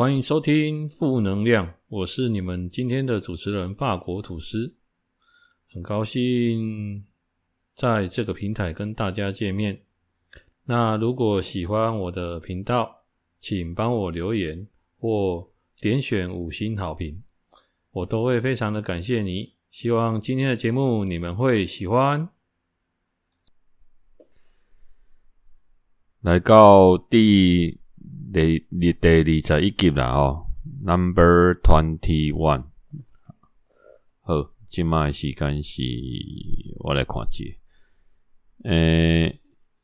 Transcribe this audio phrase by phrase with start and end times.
[0.00, 4.74] 欢迎收听负能量，我是你们今天的主持人法国吐司，
[5.68, 7.04] 很高兴
[7.74, 9.82] 在这个平台跟大家见面。
[10.64, 13.04] 那如果喜欢我的频道，
[13.40, 14.66] 请帮我留言
[14.98, 15.46] 或
[15.82, 17.22] 点选五星好评，
[17.90, 19.52] 我都会非常的感谢你。
[19.70, 22.26] 希望今天的节目你们会喜欢。
[26.22, 27.79] 来到第
[28.32, 30.46] 第第第二十一集啦哦
[30.84, 32.64] ，Number Twenty One。
[34.22, 35.82] 好，今麦时间是
[36.80, 37.44] 我来看一下，
[38.64, 39.34] 呃，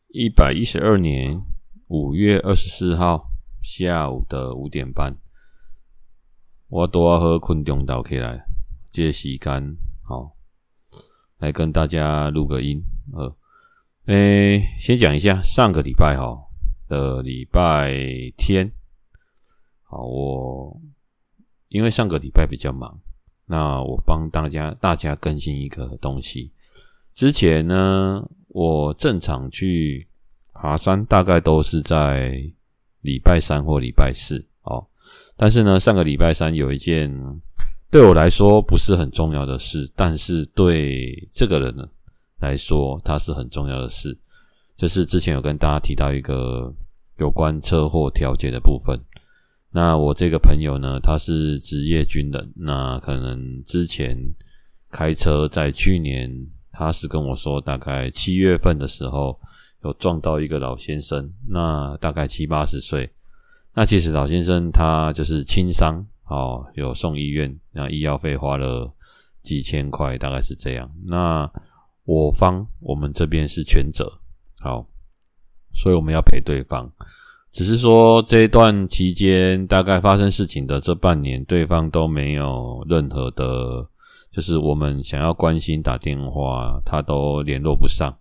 [0.08, 1.42] 一百一十二年
[1.88, 3.30] 五月二十四号
[3.62, 5.16] 下午的五点半，
[6.68, 8.46] 我拄仔好困中倒起来，
[8.90, 10.36] 这个时间好
[11.38, 13.36] 来跟大家录个音，呃。
[14.06, 16.45] 诶、先讲一下上个礼拜哈
[16.88, 17.94] 的礼拜
[18.36, 18.70] 天，
[19.82, 20.80] 好，我
[21.68, 22.98] 因为上个礼拜比较忙，
[23.44, 26.52] 那我帮大家大家更新一个东西。
[27.12, 30.06] 之前呢，我正常去
[30.52, 32.40] 爬山，大概都是在
[33.00, 34.86] 礼拜三或礼拜四哦。
[35.36, 37.10] 但是呢，上个礼拜三有一件
[37.90, 41.88] 对我来说不是很重要的事，但是对这个人呢。
[42.38, 44.14] 来说，它是很重要的事。
[44.76, 46.72] 就是之前有跟大家提到一个
[47.18, 48.98] 有关车祸调解的部分。
[49.70, 52.52] 那我这个朋友呢，他是职业军人。
[52.56, 54.16] 那可能之前
[54.90, 56.30] 开车，在去年，
[56.72, 59.38] 他是跟我说，大概七月份的时候
[59.84, 63.10] 有撞到一个老先生，那大概七八十岁。
[63.74, 68.90] 那其实老先生他就是轻伤哦，有送医院，那医药费花了
[69.42, 70.90] 几千块，大概是这样。
[71.04, 71.50] 那
[72.04, 74.10] 我方我们这边是全责，
[74.66, 74.84] 好，
[75.72, 76.90] 所以我们要陪对方。
[77.52, 83.88] 只是说这一段期间，大概发生事情的这半年，对方都没有任何的，
[84.32, 88.12] 就是我们想要关心打电话，他都联络不上。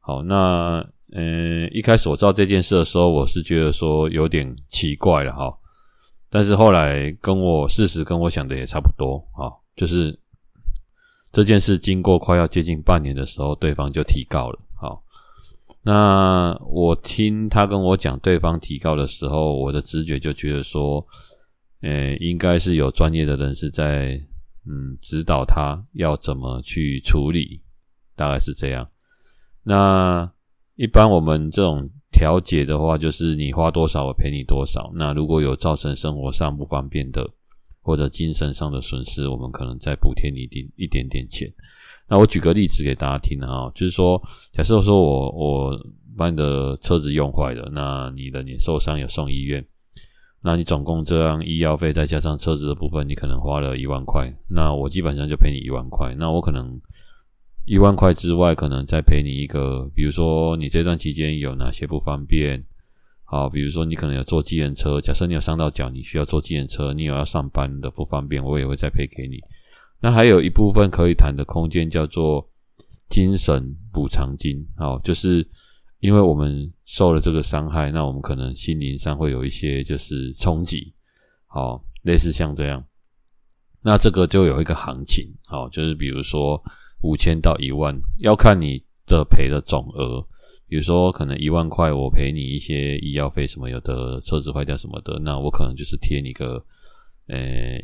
[0.00, 0.82] 好，那
[1.12, 5.54] 嗯，一开始我知道这件事的时候，我是觉得说有点奇怪了哈。
[6.30, 10.18] 但是后来跟我事实跟我想的也差不多啊，就是。
[11.32, 14.58] 这件事经过快要接近半年的时候，对方就提告了。
[15.86, 21.06] 那我听他跟我讲对方提告的时候，我的直觉就觉得说，
[21.82, 24.20] 诶，应该是有专业的人士在，
[24.66, 27.62] 嗯，指导他要怎么去处理，
[28.16, 28.84] 大概是这样。
[29.62, 30.28] 那
[30.74, 34.90] 一般我们这种调解的话，就是你花多少，我赔你多少。
[34.96, 37.24] 那如果有造成生活上不方便的，
[37.80, 41.48] 或者精神上的损失，我们可能再补贴你一点一点点钱。
[42.08, 44.22] 那我举个例子给大家听啊，就是说，
[44.52, 45.86] 假设说我我
[46.16, 49.64] 把你的车子用坏了，那你的你受伤有送医院，
[50.42, 56.14] 那你总共这样医药费再加上车子的部分，你可能花了一万块，那我基本上就赔你一万块。
[56.14, 56.80] 那我可能
[57.66, 62.64] 一万块之外，可能再赔你一个，比如说你这段期间有哪些不方便。
[63.24, 69.40] 好，比如说你可能有坐计程车，假设你有伤到脚，你需要坐计程车，你有要上班的不方便，我也会再赔给你。
[70.06, 72.48] 那还有一部分可以谈的空间叫做
[73.08, 75.44] 精神补偿金，好，就是
[75.98, 80.94] 因为我们受了这个伤害，那我们可能心灵上会有一些就是冲击，
[81.46, 82.84] 好，类似像这样，
[83.82, 86.62] 那这个就有一个行情，好，就是比如说
[87.02, 90.24] 五千到一万，要看你的赔的总额。
[90.68, 96.64] 比如说，可能一万块，我赔你一些医药费什么，有的车子坏掉什么的，那我可能就是贴你个，
[97.26, 97.76] 呃，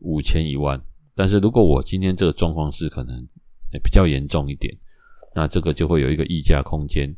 [0.00, 0.82] 五千一万。
[1.16, 3.26] 但是如果我今天这个状况是可能
[3.82, 4.72] 比较严重一点，
[5.34, 7.12] 那这个就会有一个溢价空间。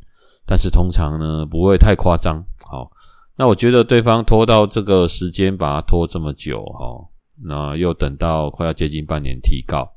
[0.46, 2.42] 但是通常呢，不会太夸张。
[2.70, 2.90] 好，
[3.36, 7.04] 那我觉得对方拖到这个时间，把它拖这么久，哈，
[7.42, 9.92] 那又等到快要接近半年提告，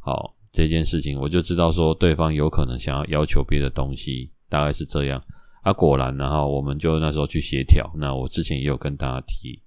[0.00, 0.34] 好。
[0.54, 5.18] 这件事情，我就知道说对方有可能想要要求别的东西，大概是这样。
[5.62, 7.90] 啊，果然，然后我们就那时候去协调。
[7.96, 9.58] 那我之前也有跟大家提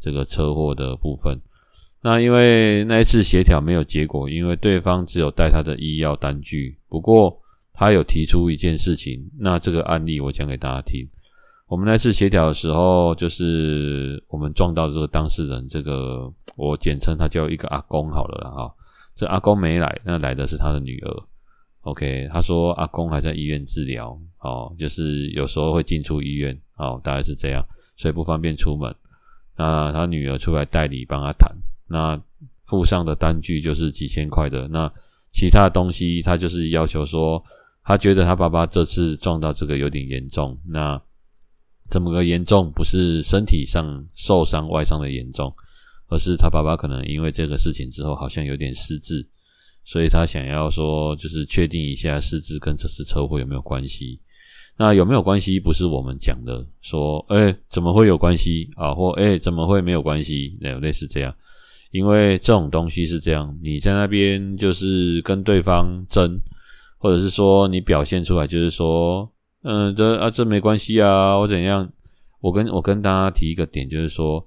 [0.00, 1.36] 这个车祸的部分。
[2.02, 6.76] 那因为那一次协调没有结果，因为对方只有带他的医药单据。
[6.88, 7.38] 不过
[7.72, 11.06] 他有提出一件事情，那这个案例我讲给大家听。
[11.68, 18.74] 我们那次协调的时候，就是我们撞到这个当事人，这个我简称他叫一个阿公好了，哈。
[19.14, 21.22] 这阿公没来，那来的是他的女儿。
[21.82, 27.62] OK，他说阿公还在医院治疗，哦，就是有时候会进出医院，哦，大概是这样，
[27.96, 28.94] 所以不方便出门。
[29.56, 31.54] 那他女儿出来代理帮他谈，
[31.90, 32.18] 那
[32.62, 34.68] 附上的单据就是几千块的。
[34.68, 34.90] 那
[35.32, 37.42] 其他东西，他就是要求说，
[37.82, 41.00] 他觉得他爸爸这次撞到这个有点严重，那
[41.90, 42.70] 怎么个严重？
[42.72, 45.52] 不是身体上受伤外伤的严重，
[46.08, 49.28] 而是他爸爸可能因为这个事情之后好像有点失智，
[49.84, 54.20] 所以他想要说就是确定一下失智跟这次车祸有没有关系。
[54.76, 55.60] 那有没有关系？
[55.60, 58.94] 不是我们讲的，说，诶，怎么会有关系啊？
[58.94, 60.56] 或，诶，怎么会没有关系？
[60.58, 61.34] 那有类似这样，
[61.90, 66.38] 因为这种东西是这样，你在那边就是跟对方争，
[66.98, 69.30] 或者是说你表现出来就是说，
[69.62, 71.90] 嗯，这啊这没关系啊，我怎样？
[72.40, 74.44] 我跟我跟大家提一个点，就是说，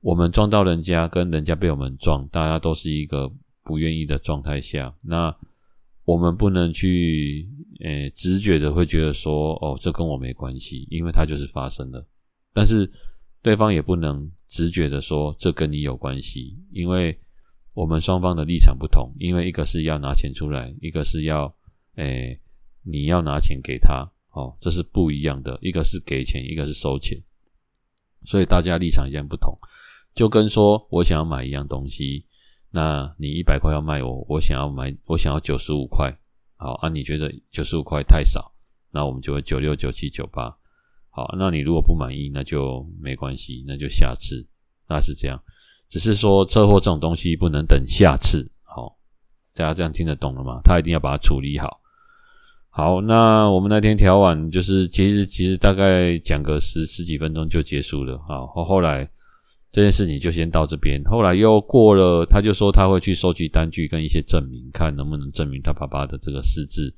[0.00, 3.30] 我们撞到人家，跟人家被我们撞，大家都是一个
[3.64, 5.34] 不愿意的状态下，那。
[6.04, 7.48] 我们不能去，
[7.84, 12.04] 诶，直觉的会觉得说，哦，这跟我没关系，因为它就是发生了。
[12.52, 12.90] 但是
[13.42, 17.18] 对方也不能直觉的说，这跟你有关系，因为
[17.74, 19.12] 我们双方的立场不同。
[19.18, 21.52] 因为一个是要拿钱出来，一个是要，
[21.96, 22.40] 诶，
[22.82, 25.58] 你要拿钱给他，哦，这是不一样的。
[25.60, 27.20] 一个是给钱，一个是收钱，
[28.24, 29.58] 所以大家立场一样不同。
[30.14, 32.24] 就跟说我想要买一样东西。
[32.74, 36.10] 那你一百块要卖我，我想要买，我想要九十五块，
[36.56, 36.88] 好啊？
[36.88, 38.50] 你觉得九十五块太少，
[38.90, 40.56] 那我们就会九六九七九八，
[41.14, 44.44] 好，那你如果不满意，那就没关系，那就下次，
[44.88, 45.40] 那是这样。
[45.88, 48.96] 只是说车祸这种东西不能等下次，好，
[49.54, 50.60] 大家这样听得懂了吗？
[50.64, 51.78] 他一定要把它处理好。
[52.70, 59.08] 好，那我们那天调完，就是其实其实大概讲个十十几分钟就结束了，好，后后来。
[59.74, 66.94] 这件事情就先到这边，后来又过了，他就说他会去收集单据跟一些证明，看能不能证明他爸爸的这个失智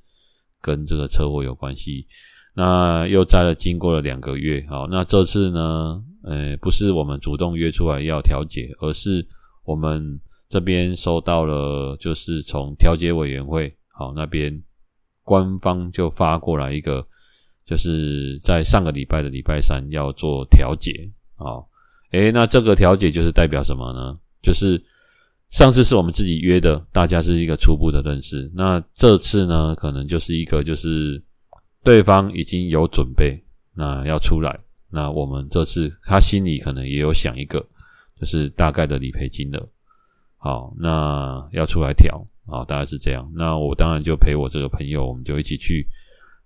[0.61, 2.05] 跟这个车祸有关系。
[2.55, 9.27] 那又在了经过了两个月，好，那这次呢，呃，不是我们主动约出来要调解，而是
[9.65, 14.63] 我们这边收到了，就是从调解委员会，好，那边
[15.23, 17.05] 官方就发过来一个，
[17.67, 21.69] 就是在上个礼拜的礼拜三要做调解，好。
[22.13, 24.17] 诶，那这个调解就是代表什么呢？
[24.41, 24.81] 就是
[25.51, 28.49] 上次是我们自己约的，大家是一个初步的认识。
[28.55, 31.21] 那这次呢，可能就是一个就是
[31.85, 33.39] 对方已经有准备，
[33.75, 34.59] 那要出来。
[34.91, 37.65] 那我们这次他心里可能也有想一个，
[38.19, 39.69] 就是大概的理赔金额。
[40.39, 43.31] 好，那要出来调，好，大概是这样。
[43.35, 45.87] 那我当然就陪我这个朋友，我们就一起去。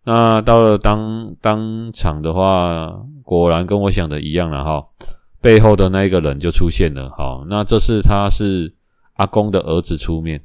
[0.05, 2.93] 那到了当当场的话，
[3.23, 4.85] 果然跟我想的一样了哈。
[5.41, 8.75] 背后的那一个人就出现了，好，那这次他是
[9.15, 10.43] 阿公的儿子出面，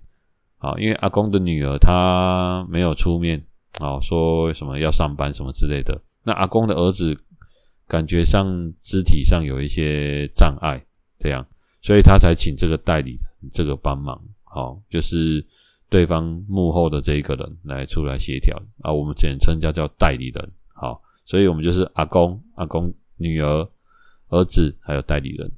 [0.58, 3.44] 好，因为阿公的女儿她没有出面，
[3.80, 7.18] 哦，说什么要上班什么之类的，那阿公的儿子
[7.88, 8.46] 感觉上
[8.82, 10.84] 肢体上有一些障碍，
[11.20, 11.46] 这样，
[11.82, 13.18] 所以他才请这个代理
[13.52, 15.46] 这个帮忙，好，就是
[15.90, 23.68] 对方幕后的这一个人来出来协调，啊，我们简称叫叫代理人，好，所以我们就是阿公、阿公女儿。
[24.30, 25.52] 儿子还有代理人，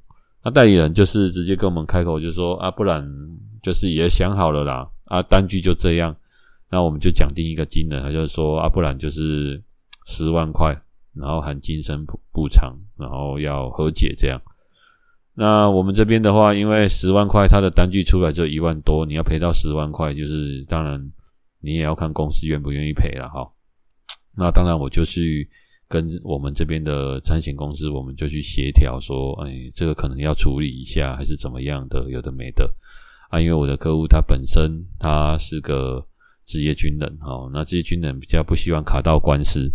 [0.44, 3.02] 那代理人就是直接跟我们开口，就说啊，不然
[3.62, 6.14] 就是也想好了啦，啊，单据就这样，
[6.70, 9.62] 那我们就讲定一个金额，他就是说啊，不然就是
[10.06, 10.76] 十万块，
[11.14, 14.40] 然后含精神补补偿，然后要和解这样。
[15.34, 21.00] 那我们这边的话，因为十万块，他的单据出来就一万多，你要赔到十万块，就是当然
[21.60, 23.46] 你也要看公司愿不愿意赔了哈。
[24.36, 25.48] 那当然我就去。
[25.88, 32.68] 跟我们这边的产险公司，我们就去协调说，哎，这个可能要处理一下，还是怎么样的，有的没的
[33.30, 33.40] 啊。
[33.40, 36.04] 因为我的客户他本身他是个
[36.46, 39.70] 职业军人，哦，那职业军人比较不希望卡到官司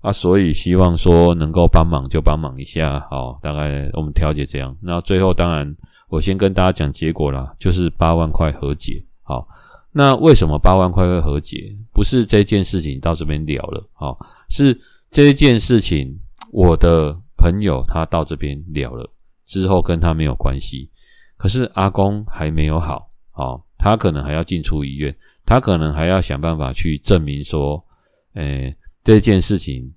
[0.00, 4.76] 啊，所以希望说能够帮忙就帮忙一下，好，大概我们调解这样。
[4.82, 5.74] 那最后当然
[6.08, 9.02] 我先跟大家讲结果啦，就是八万块和解。
[9.22, 9.48] 好，
[9.92, 11.74] 那为什么八万块会和解？
[11.94, 14.18] 不是这件事情到这边了了，好，
[14.50, 14.78] 是。
[15.10, 16.14] 这件事情，
[16.52, 19.10] 我的朋友他到这边了了
[19.46, 20.90] 之后，跟他没有关系。
[21.38, 25.16] 可是阿公还没有好，哦，他可能还要进出医院，
[25.48, 27.82] 他可能还要想办法去证明说，
[28.34, 29.90] 诶，这件事情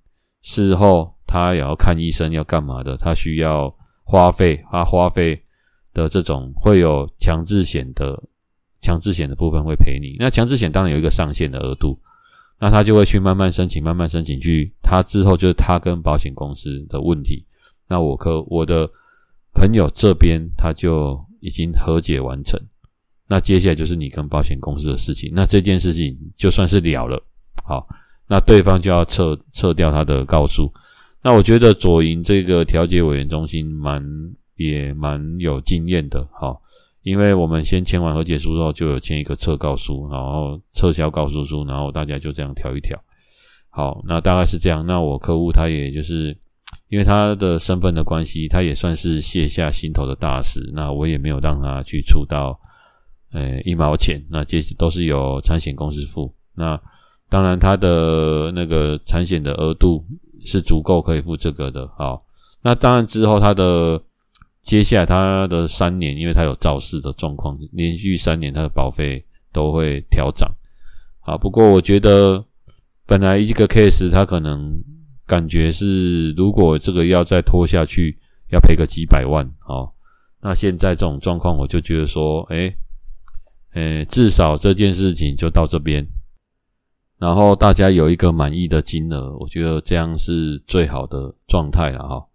[0.43, 2.95] 事后他也要看医生，要干嘛的？
[2.95, 3.69] 他需要
[4.05, 5.37] 花费，他花费
[5.93, 8.17] 的这种会有强制险的，
[8.79, 10.15] 强制险的部分会赔你。
[10.17, 11.99] 那强制险当然有一个上限的额度。
[12.57, 14.71] 那他就会去慢慢申请，慢慢申请去。
[14.81, 17.45] 他之后就是他跟保险公司的问题。
[17.89, 18.89] 那我可我的
[19.53, 22.57] 朋友这边他就已经和解完成。
[23.31, 25.31] 那接下来就是你跟保险公司的事情。
[25.33, 27.17] 那这件事情就算是了了。
[27.63, 27.87] 好，
[28.27, 30.69] 那对方就要撤撤掉他的告诉。
[31.23, 34.03] 那我觉得左营这个调解委员中心蛮
[34.57, 36.27] 也蛮有经验的。
[36.33, 36.61] 好。
[37.03, 42.95] 因为我们先签完和解书之后，就有签一个撤告书，然后撤销告诉书，然后大家就这样调一调。
[43.71, 44.85] 好，那大概是这样。
[44.85, 46.37] 那我客户他也就是
[46.89, 50.59] 因为他的身份的关系，他也算是卸下心头的大石。
[50.75, 52.55] 那我也没有让他去出到
[53.31, 56.33] 呃一毛钱，那这些都是由产险公司付。
[56.55, 56.79] 那
[57.29, 60.05] 当然，他的那个产险的额度
[60.45, 61.87] 是足够可以付这个的。
[61.97, 62.23] 好，
[62.61, 64.01] 那当然之后他的
[64.61, 70.49] 接下来他的三年，因为他有肇事的状况，连续三年他的保费都会调涨。
[71.19, 72.43] 好，不过我觉得。
[73.07, 74.81] 本来一个 case，他可能
[75.27, 78.17] 感觉是，如果这个要再拖下去，
[78.53, 79.91] 要赔个几百万哦。
[80.39, 82.73] 那现在这种状况，我就觉得说，诶
[83.73, 86.05] 诶，至少这件事情就到这边，
[87.17, 92.25] 然后大家有一个满意的金额，我觉得这样是最好的状态了哈。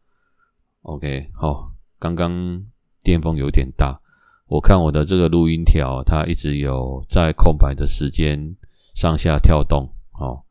[0.82, 2.64] OK，好，刚刚
[3.02, 4.00] 电风有点大，
[4.46, 8.56] 我看我的这个录音条，它一直有在空白的时间
[8.94, 9.90] 上下跳动，
[10.20, 10.42] 哦。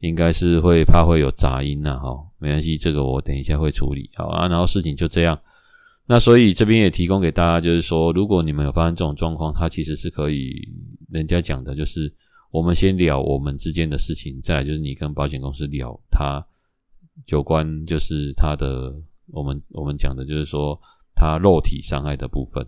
[0.00, 4.46] 应该是会怕会有杂音呐，哈，没关系，这个我等一下会处理，好啊。
[4.46, 5.36] 然后事情就这样，
[6.06, 10.54] 那所以这边也提供给大家，就是说，如果你们有发生这种状况，它其实是可以，
[11.10, 12.12] 人家讲的就是，
[12.50, 16.44] 我们先聊我们之间的事情，再来就是你跟保险公司聊他
[17.26, 18.94] 有关，就是他的，
[19.28, 20.80] 我们我们讲的就是说
[21.14, 22.66] 他肉体伤害的部分，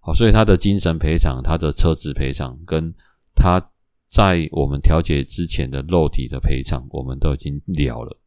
[0.00, 2.92] 好，所以他的精神赔偿、他的车子赔偿跟
[3.34, 3.62] 他。
[4.10, 8.17] 在我们调解之前的肉体的赔偿，我们都已经聊了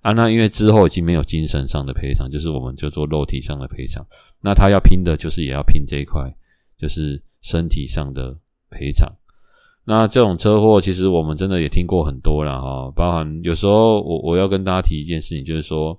[0.00, 0.12] 啊。
[0.12, 4.04] 那因为之后已经没有精神上的赔偿，就是我们就做肉体上的赔偿。
[4.40, 6.34] 那他要拼的就是也要拼这一块，
[6.78, 8.36] 就是身体上的
[8.70, 9.10] 赔偿。
[9.84, 15.98] 那这种车祸其实我们真的也听过很多了哈，包含有时候我我要跟大家提一件事情，就是说，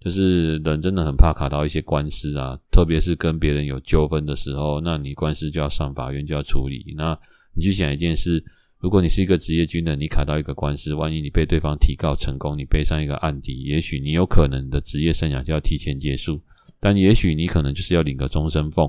[0.00, 7.18] 就是人真的很怕卡到一些官司啊，特别是跟别人有纠纷的时候，那你官司就要上法院就要处理那。
[7.56, 8.44] 你去想一件事，
[8.84, 16.38] 如果你是一个职业军人，你卡到一个官司，万一你被对方提告成功，你背上一个案底，也许你有可能的职业生涯就要提前结束，
[16.80, 18.86] 但也许你可能就是要领个终身俸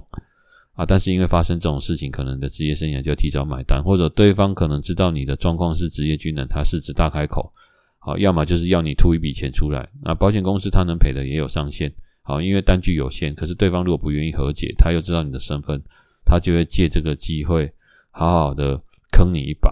[0.73, 0.85] 啊！
[0.85, 7.49] 但是因为发生这种事情，可能你的职业生涯就要提早买单，或者对方可能知道你的状况是职业军人，他狮子大开口，
[7.99, 11.89] 好，要么就是要你吐一笔钱出来，那保险公司他能赔的也有上限，
[12.21, 15.81] 好，因为单据有限，可是对方如果不愿意和解，他又知道你的身份，
[16.25, 17.71] 他就会借这个机会。
[18.11, 18.77] 好好的
[19.11, 19.69] 坑你一把，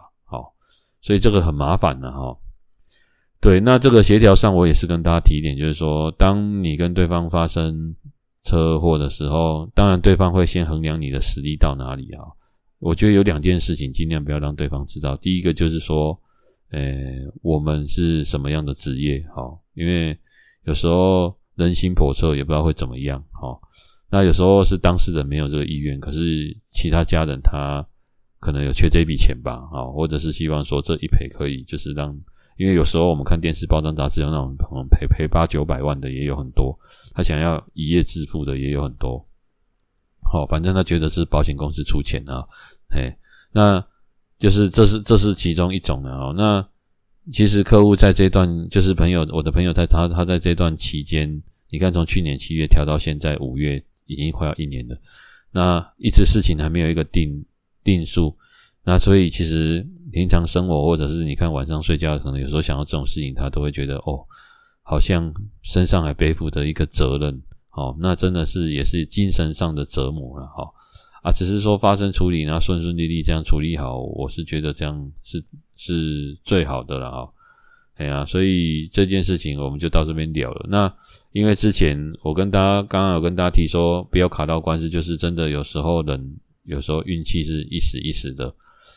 [1.04, 2.36] 所以这个很麻烦的哈。
[3.42, 7.94] 对，那这个协调上，我也是跟大家提一点，就是说，当你跟对方发生
[8.46, 12.24] 车祸的时候，当然对方会先衡量你的实力到哪里啊。
[12.80, 15.18] 我觉得有两件事情尽量不要让对方知道。
[15.18, 16.18] 第一个就是说，
[16.72, 16.82] 呃，
[17.42, 20.16] 我们是什么样的职业，好，因为
[20.64, 23.60] 有时候人心叵测，也不知道会怎么样，好。
[24.10, 27.86] 那有时候是当事人没有这个意愿，可是其他家人他。
[28.44, 32.14] 可能有缺这笔钱吧，啊，或者是希望说这一赔可以，就是让，
[32.58, 34.54] 因为有时候我们看电视报章杂志，有那种
[34.92, 36.78] 赔赔八九百万的也有很多，
[37.14, 39.26] 他想要一夜致富的也有很多，
[40.30, 42.44] 好，反正他觉得是保险公司出钱啊，
[42.90, 43.16] 嘿，
[43.54, 43.82] 那
[44.40, 46.34] 就是这是这是其中一种的哦。
[46.36, 46.68] 那
[47.32, 55.00] 其实客户在这段，就是朋友，我的朋友在他他在这段期间，你看从去年七月调到现在五月，已经快要一年了，
[55.50, 57.46] 那一直事情还没有一个定。
[57.84, 58.36] 定数，
[58.86, 64.24] 那所以其实平常生活或者是你看晚上睡觉，可能有时候想到这种事情，他都会觉得哦，
[64.82, 67.42] 好像身上还背负着一个责任，
[67.74, 70.64] 哦，那真的是也是精神上的折磨了，哈
[71.24, 75.44] 啊，只是说发生处理，然后顺顺利利这样处理好，我是觉得这样是
[75.76, 77.32] 是最好的了，哈，
[77.96, 80.68] 哎呀，所以这件事情我们就到这边聊了。
[80.70, 80.94] 那
[81.32, 86.38] 因为之前我跟大家刚刚有跟大家提说，不要卡到官司，就是真的有时候人。
[86.64, 88.54] 有时候运气是一时一时的，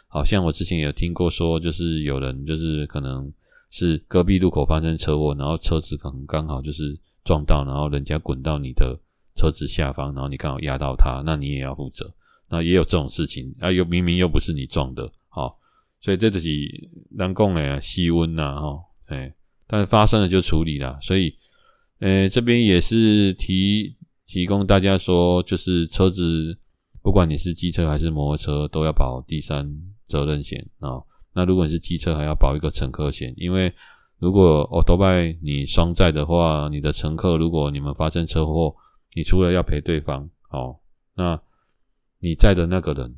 [0.06, 3.32] 好像我之前有听过说，就是有人就是可能
[3.70, 8.96] 是隔壁路口发生车祸，然后车子可能刚好就是撞到，然后人家滚到你的
[9.34, 12.14] 车子下方，然后你刚好压到他，那你也要负责。
[12.48, 15.58] 那也有这种事情啊，又明明又不是你撞的，好，
[16.00, 16.48] 所以这就是
[17.18, 19.34] 人讲的细温呐，哈，哎，
[19.66, 21.34] 但是发生了就处理了，所以，
[21.98, 26.56] 呃，这边也是提提供大家说，就是车子。
[27.06, 29.64] 不管你是机车还是摩托车，都要保第三
[30.08, 31.00] 责任险啊。
[31.32, 33.72] 那如果你是机车，还要保一个乘客险，因为
[34.18, 38.74] 如果欧多拜你双载的话，你的乘客如果你们发生车祸，
[39.14, 40.80] 你除了要赔对方，哦，
[41.14, 41.40] 那
[42.18, 43.14] 你载的那个人，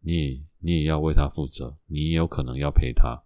[0.00, 3.22] 你你也要为他负责，你也有可能要赔他，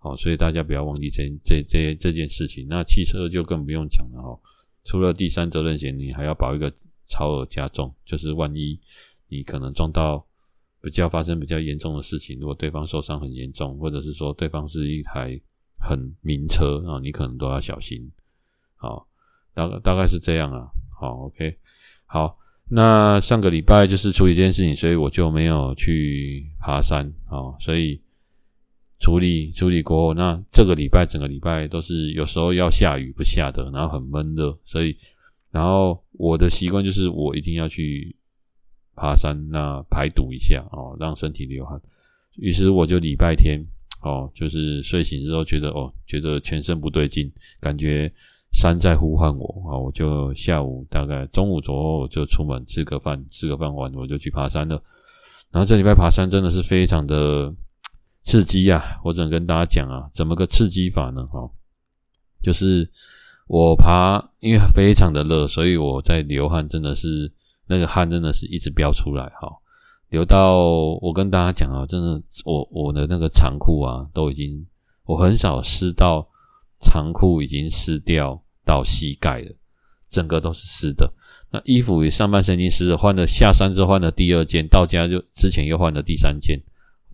[0.00, 2.66] 好，所以大家不要忘记这这这这件事情。
[2.68, 4.38] 那汽车就更不用讲了哦，
[4.84, 6.70] 除了第三责任险，你还要保一个
[7.08, 8.78] 超额加重，就是万一。
[9.30, 10.22] 你可能撞到
[10.82, 15.40] 比较发生比较严重的事情，如果对方受伤很严重，或者是说对方是一台
[15.78, 18.10] 很名车啊，你可能都要小心。
[18.76, 19.06] 好，
[19.54, 20.68] 大概大概是这样啊。
[21.00, 21.56] 好，OK，
[22.04, 22.36] 好，
[22.68, 28.00] 那上个礼拜就是处理这件事情，所以我就没有去爬山啊，所以
[28.98, 34.94] 处理处理过后，那这个礼拜整个礼拜都是有时候要下雨不下的，然后很闷热，所以
[35.50, 38.14] 然后我的习惯就是我一定要去
[39.00, 41.80] 爬山，那排毒一下哦，让身体流汗。
[42.36, 43.58] 于是我就礼拜天
[44.02, 48.12] 哦，就是睡醒之后觉得哦，觉得全身不对劲，感觉。
[48.52, 49.78] 山在呼唤我啊！
[49.78, 54.74] 我就下午大概中午左右就出门吃个饭，吃个饭完我就去爬山了。
[55.52, 57.54] 然后这礼拜爬山真的是非常的
[58.24, 58.82] 刺激啊！
[59.04, 61.24] 我只能跟大家讲啊，怎么个刺激法呢？
[61.28, 61.48] 哈，
[62.42, 62.90] 就是
[63.46, 67.32] 我爬，因为非常的热，所以我在流汗，真的是
[67.70, 69.48] 那个汗真的是一直飙出来哈，
[70.10, 70.56] 流到
[71.00, 74.66] 我跟大家讲啊，真的我我的那个长裤啊都已经，
[75.04, 76.26] 我很少湿到。
[76.82, 79.54] 长裤已经湿掉到膝盖了，
[80.08, 81.12] 整个都是湿的。
[81.50, 86.58] 那衣服与上半身已经湿了，换了下山之后换了第二件，到家就之前又换了第三件，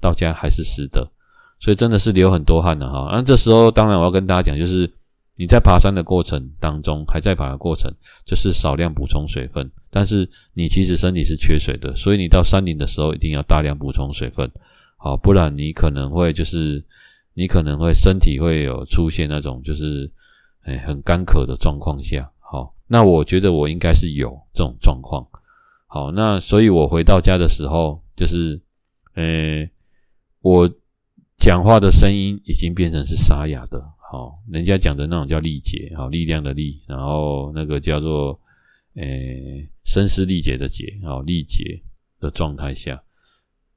[0.00, 1.10] 到家还是湿的，
[1.58, 3.08] 所以真的是流很多汗的哈。
[3.10, 4.88] 那这时候当然我要跟大家讲，就是
[5.37, 7.93] 你在爬山的过程当中，还在爬的过程，
[8.25, 9.71] 就是少量补充水分。
[9.90, 14.50] 但是你其实身体是缺水的，所以你到山顶的时候一定要大量补充水分，
[14.97, 16.85] 好，不然你可能会就是。
[17.38, 20.11] 你可能会身体会有出现那种就是，
[20.62, 25.23] 哎，很干渴的状况下，好，那我觉得我应该是有这种状况，
[25.87, 28.59] 好，那所以我回到家的时候，就是，
[29.16, 29.69] 呃，
[30.40, 30.66] 我
[31.37, 38.38] 讲话的声音已经变成是沙哑的，好，人家讲的那种叫力竭，好，力量的力，然后那个叫做，
[38.94, 39.04] 呃，
[39.84, 41.82] 声嘶力竭的竭，好，力竭
[42.20, 43.02] 的状态下，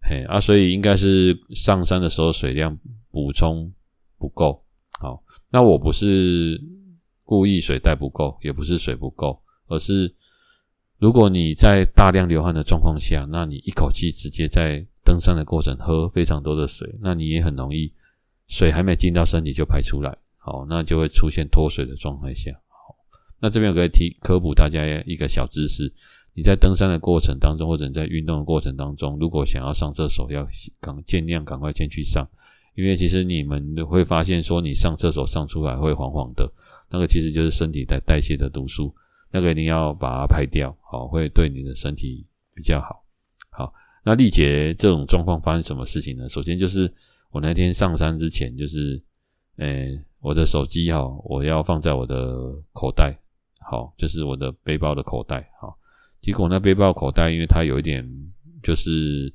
[0.01, 2.77] 嘿，啊，所以应该是上山的时候水量。
[3.11, 3.73] 补充
[4.19, 4.63] 不够，
[4.99, 5.19] 好，
[5.49, 6.61] 那我不是
[7.25, 10.13] 故意水带不够，也不是水不够，而是
[10.99, 17.91] 如果你在大量流汗的状况下，那你一口气直接在登山的过程喝非常多的水，那你也很容易
[18.49, 22.93] 水还没进到身体就排出来，好，那就会出现脱水的状态下，好，
[23.39, 25.89] 那这边我可以提科普大家一个小知识，
[26.33, 30.45] 你在登山的过程当中，或者你在运动的过程当中，如果想要上厕所，要
[30.81, 32.27] 赶尽量赶快先去上。
[32.75, 36.49] 因为其实你们会发现，说你上厕所上出来会黄黄的，
[36.89, 38.95] 那个其实就是身体在代谢的毒素，
[39.31, 43.03] 那个一定要把它排掉，好，会对你的身体比较好。
[43.49, 46.29] 好，那力竭这种状况发生什么事情呢？
[46.29, 46.89] 首先就是
[47.31, 49.01] 我那天上山之前，就是，
[49.57, 53.17] 诶，我的手机哈，我要放在我的口袋，
[53.59, 55.77] 好，就是我的背包的口袋，好，
[56.21, 58.03] 结果那背包口袋因为它有一点，
[58.63, 59.33] 就是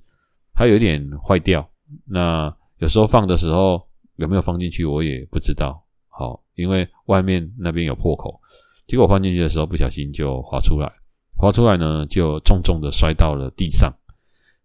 [0.54, 1.68] 它有一点坏掉，
[2.06, 2.54] 那。
[2.78, 3.80] 有时候放的时候
[4.16, 5.80] 有没有放进去，我也不知道。
[6.08, 8.38] 好，因为外面那边有破口，
[8.86, 10.92] 结果放进去的时候不小心就滑出来，
[11.34, 13.90] 滑出来呢就重重的摔到了地上。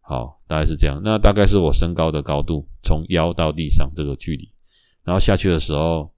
[0.10, 1.00] 好，大概是这样。
[1.04, 4.52] 那大概是我身高的高度，从腰到地上这个距离。
[5.04, 6.12] 然后下去的时候，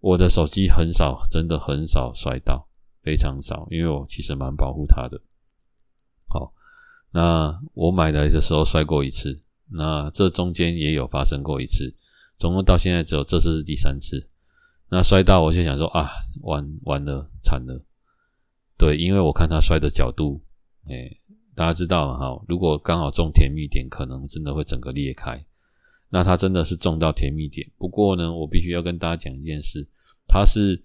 [0.00, 2.66] 我的手机很少，真的很少摔到，
[3.02, 5.20] 非常少，因为我其实蛮保护它的。
[6.26, 6.54] 好，
[7.10, 9.38] 那我买来的时候摔过一次。
[9.70, 11.94] 那这中间也有发生过一次，
[12.38, 14.26] 总共到现在只有这次是第三次。
[14.88, 16.08] 那摔到我就想说啊，
[16.40, 17.78] 完完了，惨了。
[18.78, 20.42] 对，因为我看他摔的角度，
[20.88, 21.17] 哎，
[21.58, 25.44] 大家知道哈，如果刚好中甜蜜点，可能真的会整个裂开。
[26.08, 29.84] 那它真的是中到甜蜜点，不过呢，我必须要跟大家讲一件事，
[30.28, 30.80] 它是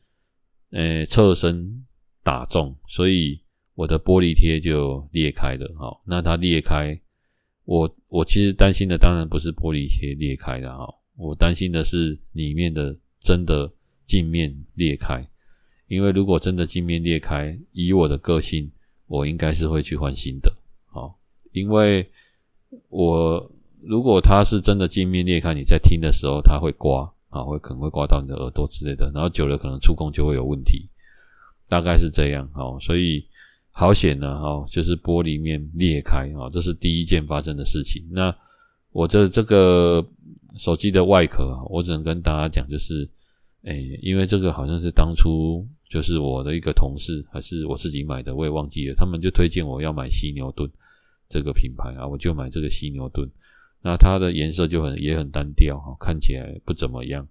[0.72, 1.86] 呃侧身
[2.24, 3.40] 打中，所以
[3.76, 5.72] 我的玻璃贴就裂开了。
[5.78, 7.00] 哈，那它裂开。
[7.66, 13.72] 我我其实担心的当然不是玻璃贴裂开的哈，我担心的是里面的真的
[14.08, 15.24] 镜面裂开，
[15.88, 18.72] 因为如果真的镜面裂开，以我的个性，
[19.06, 20.52] 我应该是会去换新的，
[21.54, 22.06] 因为
[22.90, 30.90] 我如果它是真的镜面裂开，你在听的时候它会刮啊，会可能会刮到你的耳朵之类的，然后久了可能触控就会有问题，
[31.70, 33.26] 大概是这样，好，所以。
[33.76, 38.04] 好险呢，哦，就是玻璃面裂开，哦，这是第一件发生的事情。
[38.12, 38.32] 那
[38.92, 40.06] 我这这个
[40.60, 43.10] 手机的外壳啊，我只能跟大家讲，就是，
[43.64, 48.94] 诶，因为这个好像是当初就是我的一个同事还是我自己买的，我也忘记了。
[48.94, 50.70] 他们就推荐我要买犀牛盾
[51.34, 53.28] 这个品牌啊，我就买这个犀牛盾。
[53.82, 57.28] 那它的颜色就很也很单调，哈，看起来不怎么样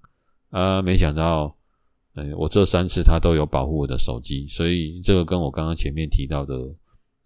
[0.50, 1.56] 啊，没想到。
[2.14, 6.54] 哎，我这三次它都有保护我的手机，所以这个跟我刚刚前面提到的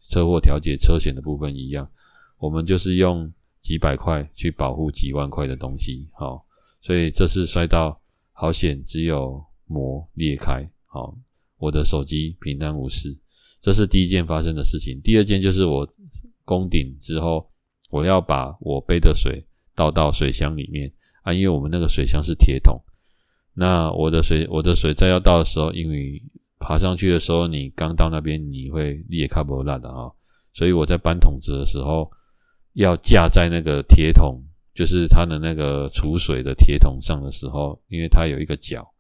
[0.01, 1.91] 车祸调解车险的部分一样，
[2.39, 3.29] 我们就是用
[3.61, 6.47] 几百块去保护几万块的东西，好，
[6.81, 11.19] 所以这次摔到好险，只有膜裂开，好，
[11.59, 13.19] 我的手机平安无事，
[13.61, 15.01] 这是第一件发生的事情。
[15.03, 15.85] 第二件就是我
[16.47, 17.47] 攻顶之后，
[17.91, 20.91] 我要把我背的水倒到水箱里面
[21.23, 22.81] 啊，因为我们那个水箱是铁桶。
[23.53, 26.23] 那我的水，我的水在要倒的时候，因为
[26.59, 30.11] 爬上去的时候，你刚到那边你会裂开不烂的啊，
[30.55, 32.11] 所以我在搬桶子的时候，
[32.73, 34.41] 要架在那个铁桶，
[34.75, 38.91] 就是它的那个储水的铁桶上的时候，因为它有一个角。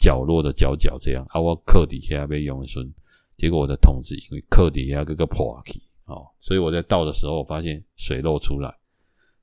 [0.00, 2.88] 角落的角角这样啊，我扣底下被用顺，
[3.36, 8.74] 结果我的桶子因为扣底下这个破去哦，所以我在倒的时候我发现水漏出来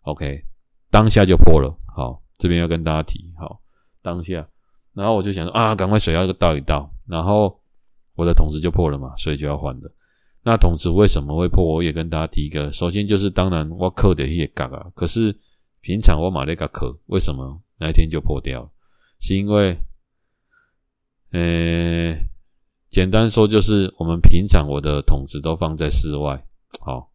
[0.01, 0.43] ，OK，
[0.91, 1.73] 当下就破了。
[1.95, 3.61] 好，这边要跟大家提好，
[4.01, 4.45] 当下，
[4.93, 7.57] 然后我就想说啊，赶快水要倒一倒，然后
[8.15, 9.95] 我的桶子就破了嘛，所以就要换了。
[10.43, 11.63] 那桶子为什么会破？
[11.63, 15.33] 我也跟大家提一个，首先就是当然我扣的也嘎啊，可是
[15.81, 18.69] 平常我买那个壳，为什么那一天就破掉了？
[19.19, 19.77] 是因为。
[21.31, 22.15] 呃，
[22.89, 26.41] 简单说就是我们平常我的桶子都放在室外，
[26.79, 27.11] 好，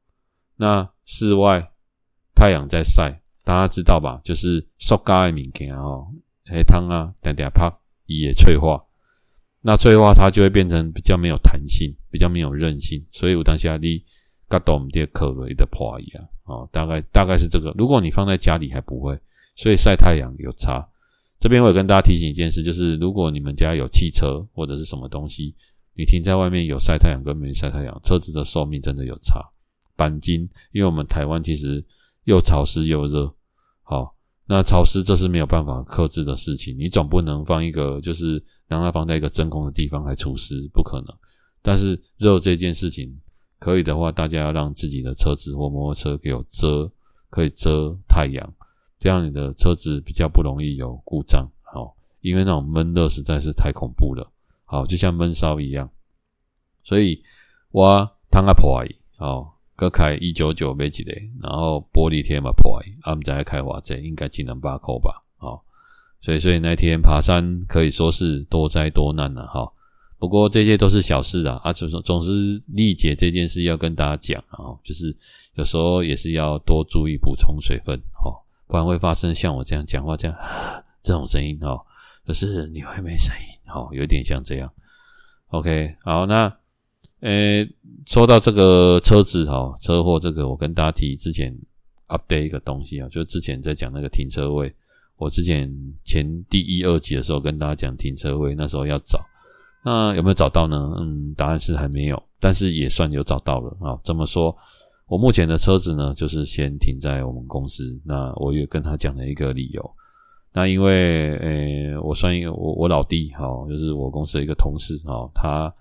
[0.56, 1.70] 那室外
[2.34, 4.20] 太阳在晒，大家知道吧？
[4.24, 6.06] 就是塑胶的物件哦，
[6.46, 7.72] 黑汤啊，点点啪
[8.06, 8.82] 也脆化，
[9.60, 14.02] 那脆化它就会变成比较没有弹性，比较没有韧性，所以我当下你
[14.48, 17.72] 嘎到我们这壳了的破一样，哦，大概大概是这个。
[17.78, 19.18] 如果你放在家里还不会，
[19.54, 20.86] 所以晒太阳有差。
[21.38, 25.54] 这边我也跟大家提醒一件事，就是如果你们家有汽车或者是什么东西，
[25.94, 29.40] 你停在外面有晒太阳跟没晒太阳，车子的寿命真的有差。
[29.96, 31.84] 钣金，因为我们台湾其实
[32.24, 33.34] 又潮湿又热，
[33.82, 34.14] 好，
[34.46, 41.14] 那潮湿这是没有办法克制的事情，你总不能放一个就是让它放在一个真空的地方来除湿，不可能。
[41.60, 43.14] 但是热这件事情，
[43.58, 46.90] 可以的话，大家要让自己的车子或摩托车给有遮，
[47.28, 48.54] 可以遮太阳。
[48.98, 54.30] 这样你的车子比较不容易有故障，好，因为那种闷热实在是太恐怖了，
[54.70, 55.90] 好，就像闷烧一样。
[56.84, 57.20] 所以
[57.72, 58.80] 我烫个破，
[59.18, 65.60] 好，隔开一九九没几嘞，然后玻璃贴嘛破，我们在开花这应该技能把扣吧，好，
[66.20, 69.68] 所以所以那天爬山可以说是多灾多难了，哈。
[70.20, 75.16] 不过这些都是小事啊，啊，总总是历劫这件事要跟大家讲啊，就是
[75.54, 78.30] 有时候也是要多注意补充水分，哈。
[78.68, 80.36] 不然会发生像我这样讲话这样
[81.02, 81.84] 这种声音哦，
[82.30, 84.72] 可是你会没声音哦，有点像这样。
[85.48, 86.44] OK，好，那
[87.18, 87.66] 呃，
[88.06, 91.52] 说到这个车子哈，车祸这个，我跟大家提之前
[92.06, 94.72] update 一个东西啊，就之前在讲那个停车位，
[95.16, 95.68] 我之前
[96.04, 99.18] 前第一二集的时候跟大家讲停车位，那时候要找，
[99.84, 100.94] 那有没有找到呢？
[101.00, 103.98] 嗯，答案是还没有，但是也算有找到了啊。
[104.04, 104.56] 这么说。
[105.08, 108.00] 我目前的车子呢，就是先停在我们公司。
[108.04, 109.94] 那我也跟他讲了一个理由。
[110.52, 115.72] 那因为，呃、我算一个，我我老弟哈，就是我公司的一个同事哈，他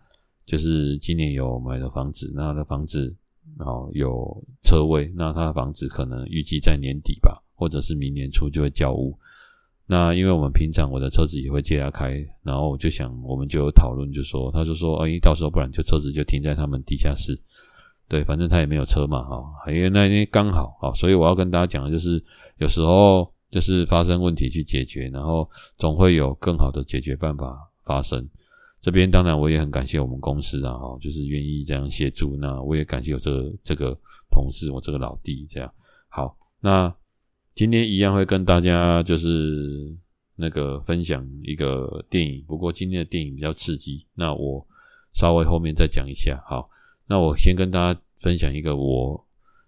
[0.45, 3.15] 就是今年有买了房子，那他的房子
[3.57, 9.17] 然后有车位，那他的房子可能预计在年底吧，或者是明年初就会交屋。
[9.87, 17.35] 那因为我们平常我的车子也会借他开，然后我就想，我们就有讨论，就说，他就说，哎、到时候不然就车子就停在他们地下室。
[18.07, 22.23] 对，反正他也没有车嘛，哈，因为那天刚好，哈，所以我要跟大家讲的就是，
[22.57, 28.27] 有时候就是发生问题去解决，然后总会有更好的解决办法发生。
[28.81, 32.37] 这边当然我也很感谢我们公司啊，哈，就是愿意这样协助。
[32.37, 33.97] 那我也感谢我这个这个
[34.31, 35.73] 同事，我这个老弟这样。
[36.07, 36.93] 好，那
[37.55, 39.93] 今天一样会跟大家就是
[40.35, 44.65] 那个分享一个电影，不过今天的电影比较刺激，那我
[45.13, 46.69] 稍微后面再讲一下，好。
[47.05, 49.19] 那我先跟大家分享一个我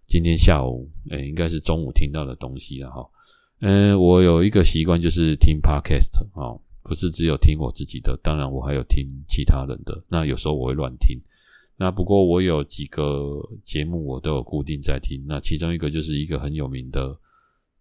[0.08, 3.04] 今天下午，诶、应该是中午听到的东西了哈。
[3.62, 10.04] 嗯，我有一个习惯就是听 podcast 啊，不是只有听我自己的，当然我还有听其他人的。
[10.10, 11.20] 那有时候我会乱听。
[11.78, 15.24] 那不过我有几个节目我都有固定在听。
[15.28, 17.16] 那其中一个就是一个很有名的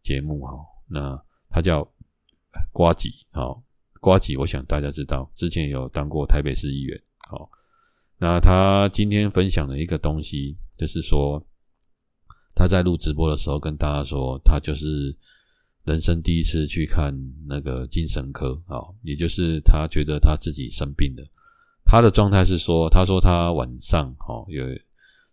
[0.02, 0.52] 节目哈，
[0.86, 1.86] 那它叫
[2.72, 3.62] 瓜吉，好，
[4.00, 7.50] 呱吉，我想大家知道，之前有当过台北市议员，好。
[8.18, 11.42] 那他今天分享的一个东西，就是说
[12.54, 15.16] 他在录直播的时候跟大家说，他就是
[15.90, 17.12] 人生第一次去看
[17.48, 21.24] 那个精神科啊，也就是他觉得他自己生病了。
[21.84, 24.64] 他的状态是说，他说他晚上哈有，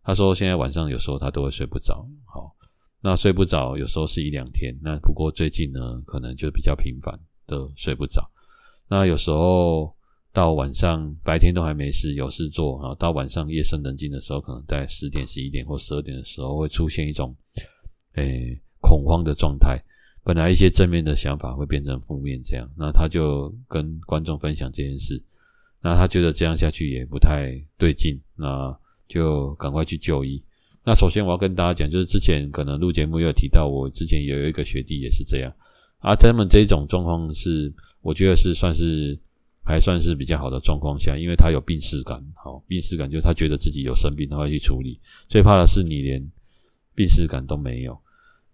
[0.04, 2.56] 他说现在晚上有时候他都会睡不着，好，
[3.02, 8.28] 那睡不着有时候是一两天，那不过最近呢，可能就比较频繁的睡不着，
[8.90, 9.96] 那有时候。
[10.34, 12.94] 到晚上白天都还没事，有事做啊。
[13.00, 17.36] 到晚上夜深人静的时候，可能在十点、十一点或十二点的时候，会出现一种
[18.18, 19.84] 诶、恐慌的状态。
[20.28, 22.70] 本来一些正面的想法会变成负面，这样。
[22.78, 25.24] 那他就跟观众分享这件事。
[25.82, 30.44] 那他觉得这样下去也不太对劲，那就赶快去就医。
[30.84, 35.50] 那首先我要跟大家讲，就是之前可能录节目也有提到，我之前有一个学弟也是这样，
[36.00, 39.18] 啊，他们这种状况是，我觉得是算是
[39.64, 45.00] 还算是比较好的状况下，因为他有病识感，好，病识感就是他觉得自己有生病，他会去处理。
[45.30, 46.22] 最怕的是你连
[46.94, 47.98] 病识感都没有。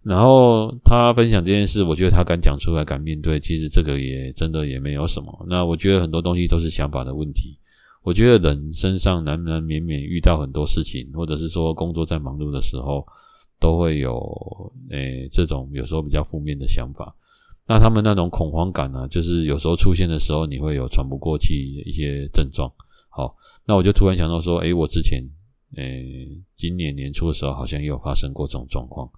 [0.04, 5.46] 然后他分享这件事，我觉得他敢讲出来，敢面对，其实这个也真的也没有什么。
[5.48, 7.58] 那我觉得很多东西都是想法的问题。
[8.02, 13.02] 我觉得人身上难难免免遇到很多事情，或者是说工作在忙碌的时候，
[13.58, 17.16] 都会有诶这种有时候比较负面的想法。
[17.66, 22.70] 那他们那种恐慌感呢，就是有时候出现的时候，你会有喘不过气一些症状。
[23.08, 25.26] 好，那我就突然想到说，诶，我之前
[25.76, 29.10] 诶今年年初的时候，好像也有发生过这种状况。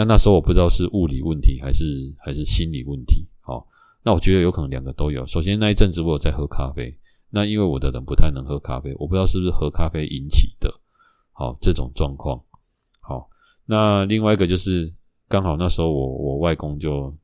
[0.00, 1.84] 那那时候我不知道是物理问题还是
[2.18, 3.28] 还是心理问题。
[3.42, 3.66] 好，
[4.02, 5.26] 那我觉得有可能两个都有。
[5.26, 6.96] 首先那一阵子我有在喝咖啡。
[7.28, 10.72] 那因为我的人不太能喝咖啡，我不知道是不是喝咖啡引起的，
[11.32, 12.42] 好这种状况。
[12.98, 13.28] 好，
[13.66, 14.90] 那另外一个就是
[15.28, 17.14] 刚好那时候我我外公就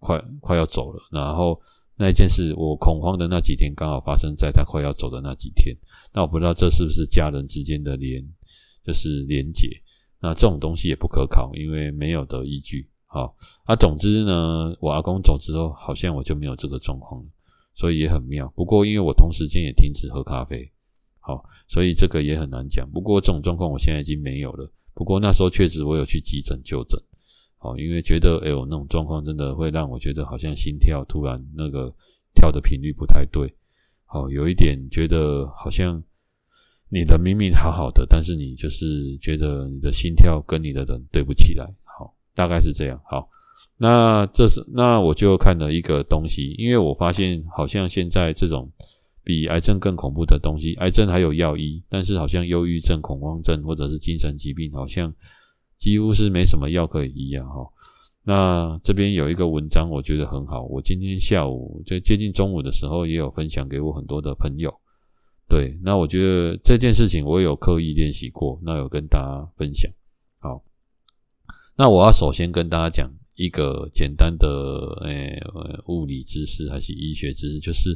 [0.00, 1.60] 快快要走了，然后
[1.94, 5.76] 那一件事我恐慌的那几天刚好发生在他快要走的那几天。
[6.12, 8.20] 那我不知道这是不是家人之间的连
[8.84, 9.68] 就是连结，
[10.26, 12.88] 那这种东西也不可考，因为没有的依据。
[13.06, 17.26] 好，啊，总之呢，我阿公走之后，好像我就没有这个状况了。
[17.74, 20.68] 所以也很妙，不过因为我同时间也停止喝咖啡，
[21.20, 22.90] 好，所以这个也很难讲。
[22.90, 24.68] 不过这种状况我现在已经没有了。
[24.94, 27.00] 不过那时候确实我有去急诊就诊，
[27.56, 31.94] 好，因为觉得哎呦那种状况真的会让我觉得好像心跳突然那个
[32.34, 33.54] 跳的频率不太对，
[34.06, 36.02] 好，有一点觉得好像
[36.88, 43.28] 你的明明好好的，但是你就是觉得你的心跳跟你的人对不起来，好，大概是这样，好。
[43.78, 48.70] 那这是那我就看了一个东西，因为我发现好像现在这种
[49.22, 55.12] 比癌症更恐怖的东西，癌症还有药医，但是好像忧郁症、恐慌症或者是精神疾病，好像
[55.76, 57.44] 几乎是没什么药可以医啊！
[57.44, 57.68] 哈，
[58.24, 64.72] 那这边有一个文章，我觉得很好，我今天下午就接近中午的时候也有分享给我很多的朋友。
[65.48, 69.90] 对，那我觉得这件事情我有刻意练习过，那有跟大家分享。
[70.38, 70.62] 好，
[71.76, 73.10] 那我要首先跟大家讲。
[73.38, 74.48] 一个简单的
[75.04, 75.38] 诶、
[75.88, 77.90] 物理知识还是医学知识，就是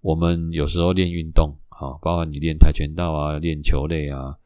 [0.00, 4.38] 我们有时候练运动，好，包括你练跆拳道啊、练球类啊，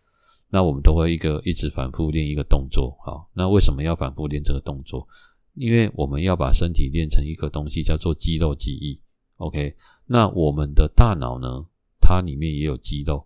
[0.49, 5.07] 那我们都会一个一直反复练一个动作，好，那为什么要反复练这个动作？
[5.53, 8.99] 因为我们要把身体练成一个东西，叫做肌肉记忆。
[9.37, 9.77] OK，
[10.07, 11.67] 那我们的大脑呢，
[12.03, 13.25] 它里面也有肌肉，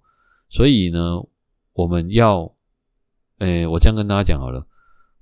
[0.48, 1.26] 所以呢，
[1.72, 2.54] 我们要，
[3.38, 4.64] 诶、我这样跟大家讲好了。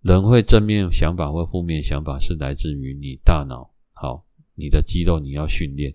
[0.03, 4.23] 人会正面想法或负面想法是来自于你大脑，好，
[4.55, 5.95] 你的肌肉你要训练，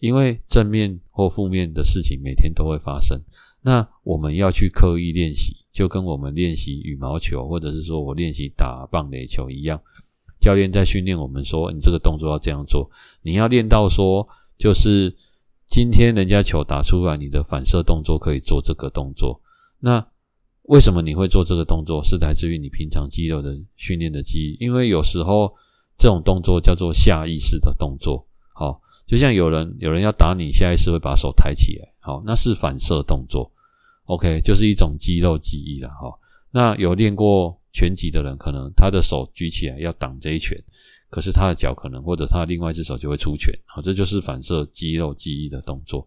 [0.00, 3.20] 因为正面或负面的事情每天都会发生。
[3.62, 9.80] 那我们要去刻意练习，就跟我们练习羽毛球，或者是说我练习打棒垒球一样。
[10.40, 12.90] 教练在训练我们说，你这个动作要这样做，
[13.22, 15.16] 你要练到说，就是
[15.74, 19.40] 今天人家球打出来，你的反射动作可以做这个动作。
[19.80, 20.06] 那
[20.68, 22.00] 为什么你会做这个动作？
[22.04, 24.56] 是来自于你平常肌肉的训练的记忆。
[24.64, 25.52] 因为有时候
[25.98, 33.50] 这种动作叫做下意识的动作，好，就像有人有人要打你，下意识会把手抬起来，好，那是反射动作。
[34.04, 36.16] OK，就是一种肌肉记忆了，哈。
[36.52, 40.56] 那有练过拳击的人，可能他的手举起来要挡这一拳，
[41.14, 46.04] 可是他的脚可能或者他的另外一只手就会出拳，好，这就是反射肌肉记忆的动作。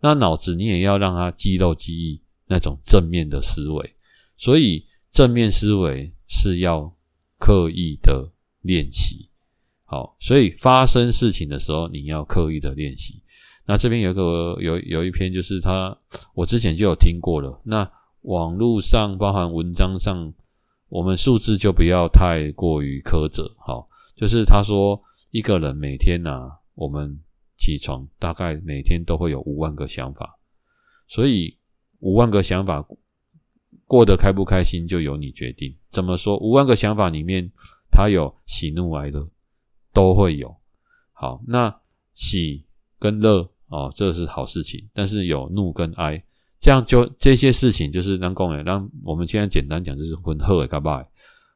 [0.00, 3.94] 那脑子你也要让他肌肉记忆那种正面的思维。
[4.36, 6.92] 所以正面思维是要
[7.38, 8.28] 刻意的
[8.62, 9.30] 练习，
[9.84, 13.22] 好，所以发生事情的时候你要刻意的练习。
[13.64, 15.96] 那这边有个有有一篇就是他，
[16.34, 17.62] 我之前就有听过了。
[17.64, 17.88] 那
[18.22, 20.34] 网络上包含文章上，
[20.88, 23.87] 我们数字就不要太过于苛责，好，
[24.18, 25.00] 就是他说
[25.30, 27.18] 一个人每天呐、啊，我们
[27.56, 30.38] 起床大概每天都会有五万个想法，
[31.06, 31.56] 所以
[32.00, 32.86] 五万个想法。
[33.86, 35.74] 过得开不开心就由你决定。
[35.88, 36.36] 怎么说？
[36.40, 37.50] 五万个想法里面，
[37.90, 39.26] 它有喜怒哀乐，
[39.94, 40.54] 都会有。
[41.14, 41.74] 好，那
[42.12, 42.66] 喜
[42.98, 44.86] 跟乐哦，这是好事情。
[44.92, 46.22] 但是有怒跟哀，
[46.60, 51.06] 这样就这些事情就是让讲诶，让我们现在简单讲就是分好诶，甲歹，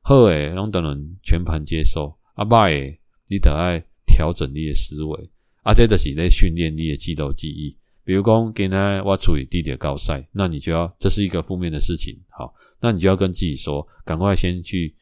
[0.00, 2.16] 好诶，让等人全盘接受。
[2.34, 5.30] 啊歹诶，你得爱调整你的思维。
[5.62, 7.76] 啊，这就是在训练你的肌肉记忆。
[8.04, 14.92] 比如说，今天我处于地铁高赛，那你就要，这是一个负面的事情，好，那你就要跟自己说，赶快先去，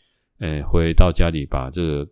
[0.41, 2.09] 诶，回到家里把这个，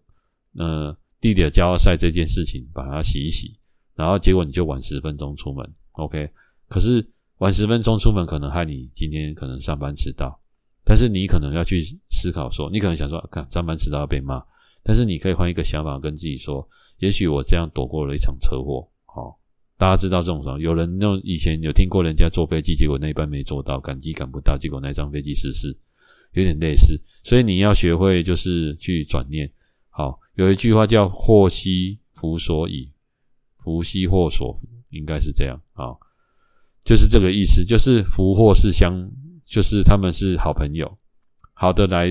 [0.56, 3.54] 呃，地铁加赛这件事情把它洗一洗，
[3.94, 6.26] 然后结果你就晚十分钟出门，OK，
[6.68, 10.40] 可是晚十分钟出门可能害你今天可能上班迟到，
[10.86, 14.42] 但是你可能要去思考说，你可能想说，看上班迟到要被骂，
[14.88, 16.66] 但是你可以换一个想法跟自己说，
[17.00, 18.88] 也许我这样躲过了一场车祸。
[19.04, 19.38] 好，
[19.76, 25.76] 大家知道这种时候，有人那以前有听过人家坐飞机，结果那一班没坐到，赶机赶不到，结果那张飞机失事，
[26.32, 26.98] 有点类似。
[27.22, 29.52] 所以你要学会就是去转念。
[29.90, 32.90] 好，有一句话叫“祸兮福所倚，
[33.58, 35.60] 福兮祸所伏”，应该是这样。
[35.74, 36.00] 好。
[36.84, 39.06] 就是这个意思，就是福祸是相，
[39.44, 40.90] 就是他们是好朋友，
[41.52, 42.10] 好的来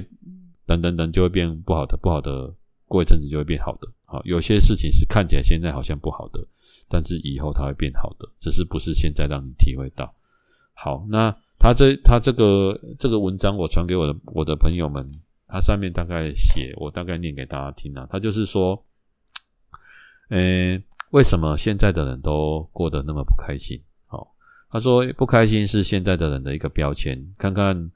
[0.67, 2.53] 等等等就会变不好的，不好的
[2.87, 3.87] 过一阵子就会变好的。
[4.05, 6.45] 好，有些事情是看起来现在好像不好的，
[6.89, 10.13] 但是以后它会变好的，只是不是现在让你体会到。
[10.73, 15.05] 好，那他这他这个这个文章我传给我的我的朋友们，
[15.47, 18.81] 他上面大概写，我大概念给大家听啊，他就是说，
[20.29, 23.81] 诶，为什么现在的人都过得那么不开心？
[24.05, 24.33] 好
[24.69, 27.17] 他说：“不开心是现在的人的一个标签。
[27.37, 27.91] 看看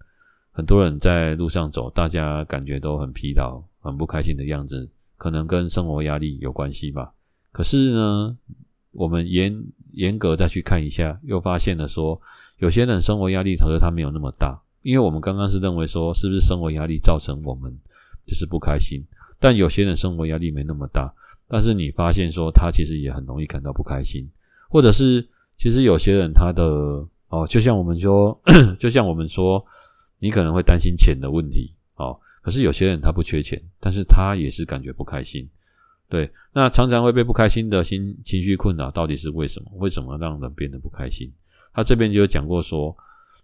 [0.52, 7.12] 很多人在路上走，大家感觉都很疲劳、很不开心的样子，可能跟生活压力有关系吧。
[7.52, 8.38] 可是呢，
[8.92, 9.54] 我们严
[9.92, 12.20] 严格再去看一下，又发现了说，
[12.60, 14.58] 有些人生活压力可是他没有那么大。
[14.84, 17.72] 因为我们刚刚是认为说，是不是生活压力造成我们
[18.26, 19.04] 就是不开心？
[19.40, 21.14] 但有些人生活压力没那么大，
[21.48, 24.30] 但是你发现说，他其实也很容易感到不开心，
[24.70, 25.28] 或者是。”
[25.62, 26.64] 其实有些人他的
[27.28, 28.36] 哦，就像我们说，
[28.80, 29.64] 就像我们说，
[30.18, 32.20] 你可能会担心钱的问题哦。
[32.42, 35.48] 可是有些人他不缺钱，但是他也是感觉不开心。
[36.10, 39.72] 对，那常常会被不开心的心情绪困扰，到底是为什么？
[39.78, 41.32] 为什么让人变得不开心？
[41.74, 42.94] 他这边就有讲过说，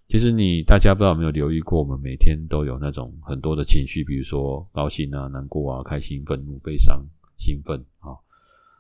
[0.10, 7.02] 其实你大家不知道有没有留意过，我们每天都有那种很多的情绪，比如说高兴啊、难过啊、开心、愤怒、悲伤、
[7.38, 8.12] 兴奋啊。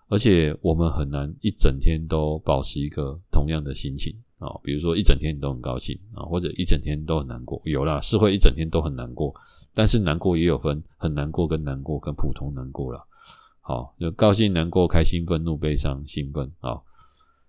[0.09, 7.61] 而且我们很难一整天都保持一个同样的心情啊，比如说一整天你都很高兴啊，或者一整天都很难过。
[7.63, 9.33] 有啦，是会一整天都很难过，
[9.77, 12.99] 但是难过也有分很难过跟难过跟普通难过了。
[13.61, 16.81] 好，就高兴、难过、开心、愤怒、悲伤、兴奋啊。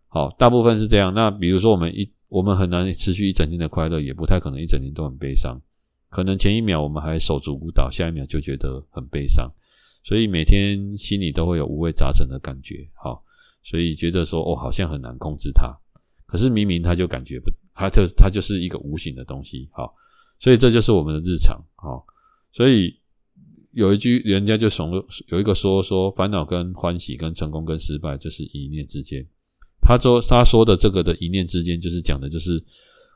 [0.08, 1.14] 好，大部分是这样。
[1.14, 5.58] 那比如说我们一我们很难持续一整天的快乐，也不太可能一整天都很悲伤。
[6.10, 9.50] 可能前一秒我们还手足舞蹈，下一秒就觉得很悲伤。
[10.04, 13.24] 所以每天心里都会有五味杂陈的感觉，好，
[13.62, 15.74] 所以觉得说哦，好像很难控制它。
[16.26, 19.94] 可是明明他就感觉不，他就他就是一个无形的东西，好，
[20.38, 22.04] 所以这就是我们的日常，好。
[22.52, 22.98] 所以
[23.72, 29.26] 有一句人家就怂了有一个说说，烦恼跟欢喜跟成功跟失败就是一念之间。
[29.80, 32.62] 他说他说的这个的一念之间，就是讲的就是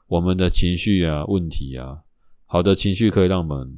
[0.07, 1.99] 我们的情绪啊、问题啊，
[2.47, 3.77] 好的情绪可以让我们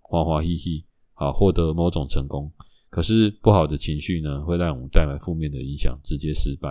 [0.00, 0.84] 欢欢喜喜。
[1.18, 2.52] 好，获得某种成功，
[2.90, 6.68] 可是不好的情绪呢，会让我们带来负面的影响，直接失败。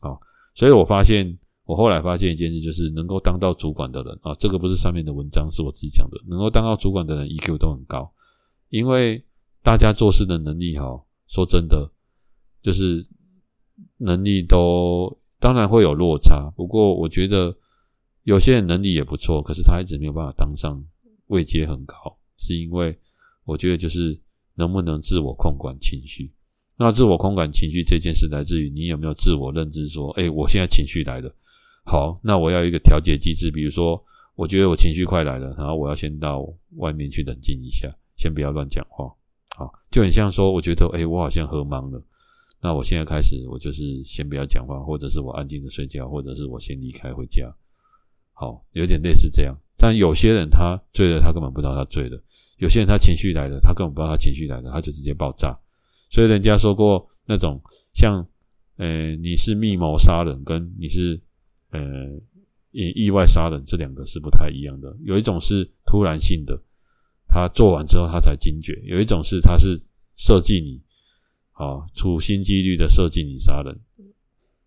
[0.00, 0.16] 啊，
[0.54, 6.20] 所以我发现，我后来发现一件事，就是能够当到主管的人啊，这个不是上面的文章，是我自己讲的。
[6.28, 8.12] 能够当到主管的人，EQ 都很高，
[8.68, 9.24] 因为
[9.62, 11.90] 大家做事的能力，哈，说真的，
[12.62, 13.06] 就是
[13.98, 16.52] 能力都当然会有落差。
[16.56, 17.56] 不过我觉得
[18.22, 20.82] 有些人能力也不错，可是他一直没有办法当上
[21.28, 22.98] 位阶很高，是因为。
[23.46, 24.18] 我觉得就是
[24.54, 26.32] 能不能自我控管情绪。
[26.78, 31.30] 那自我控管情绪这件事，来自于你有没有自我认知，说，诶，我现在情绪来了，
[31.84, 33.50] 好，那我要一个调节机制。
[33.50, 34.02] 比如说，
[34.34, 36.44] 我觉得我情绪快来了，然后我要先到
[36.76, 39.04] 外面去冷静一下，先不要乱讲话。
[39.56, 42.02] 好，就很像说，我觉得，诶，我好像喝茫了，
[42.60, 47.54] 那我现在开始，我就是先不要讲话，或者是我安静的睡觉，或者是我先离开回家。
[48.32, 49.54] 好，有点类似这样。
[49.76, 52.20] 但有些人他醉了，他根本不知道他醉了。
[52.58, 55.56] 有些人他情绪来了，他根本不知道他情绪来了，他就直接爆炸。
[56.10, 57.60] 所以人家说过那种
[57.92, 58.26] 像，
[58.76, 61.20] 呃，你是密谋杀人，跟你是
[61.74, 61.80] 呃
[62.70, 64.96] 意意外杀人，这两个是不太一样的。
[65.04, 66.60] 有一种是突然性的，
[67.26, 69.80] 他做完之后他才惊觉；有一种是他是
[70.16, 70.80] 设计你，
[71.52, 73.78] 啊处心积虑的设计你杀人，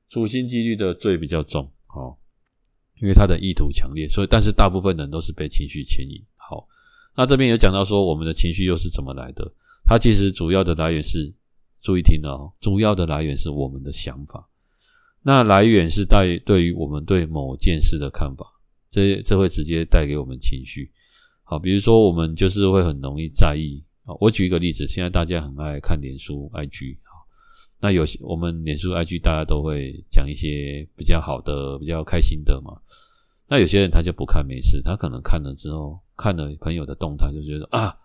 [0.10, 2.18] 处心积虑的罪比较重，好，
[3.01, 4.08] 因为他的意图强烈。
[4.08, 6.68] 所以，但是大部分人都是被情绪牵引，好。
[7.16, 9.51] 那这边有讲到说，我们的情绪又是怎么来的？
[9.86, 11.34] 它其实主要的来源是，
[11.82, 14.47] 注意听哦，主要的来源是我们的想法。
[15.28, 18.46] 那来源是带对于我们对某件事的看法，
[18.90, 20.90] 这这会直接带给我们情绪。
[21.44, 23.84] 好，比如说我们就是会很容易在意。
[24.06, 26.98] 啊，我举一个例子，现在大家很爱看脸书、IG。
[27.82, 32.72] 那有些我们脸书、IG 大家都会讲一些比较好的、比较开心的嘛。
[33.50, 36.00] 那有些人他就不看没事，他可能看了之后。
[36.16, 37.96] 看了朋友的动态，就觉得啊，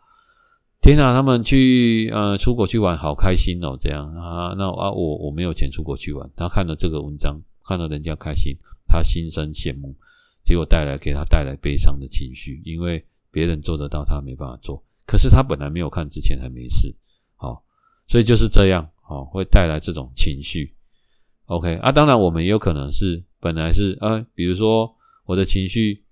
[0.82, 6.28] 天哪，他们去呃出国去玩，好开心哦，这样啊，那啊我我没有钱出国去玩。
[6.34, 8.52] 他看了这个文章，看到人家开心，
[8.88, 9.94] 他心生羡慕，
[10.44, 14.82] 结果带来给他带来悲伤的情绪，因为别人做得到，他没办法做。
[15.06, 16.92] 可是他本来没有看之前还没事，
[17.36, 17.62] 好，
[18.08, 20.74] 所以就是这样，好，会带来这种情绪。
[21.44, 24.92] OK 啊，当然我们也有可能是本来是啊，比如说
[25.26, 26.02] 我的情绪，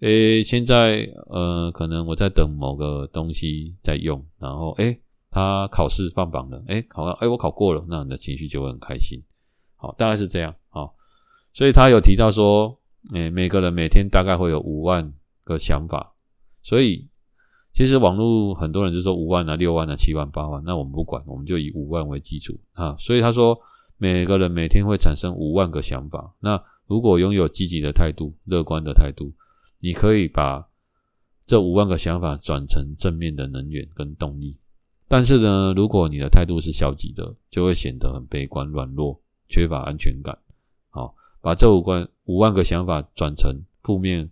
[0.00, 9.22] 诶，现在呃，可能我在等某个东西在用，然后诶，他考试放榜了，诶，考了，诶，我考过了，那你的情绪就会很开心。
[9.76, 10.94] 好，大概是这样，好，
[11.52, 12.78] 所以他有提到说，
[13.14, 15.12] 诶，每个人每天大概会有五万
[15.44, 16.14] 个想法，
[16.62, 17.08] 所以。
[17.78, 22.96] 其实网络很多人就说五万啊、六万啊、七万、八万，那我们不管，我们就以五万为基础啊。
[22.98, 23.54] 所以他说，
[23.98, 26.34] 每个人每天会产生五万个想法。
[26.40, 29.30] 那如果拥有积极的态度、乐观的态度，
[29.78, 30.68] 你可以把
[31.46, 34.58] 这五万个想法转成正面的能源跟动力。
[35.08, 40.36] 但是呢，如果你的态度是消极的，就会显得很悲观、软弱、缺乏安全感。
[40.90, 44.30] 好，把这五万五万个想法转成负面，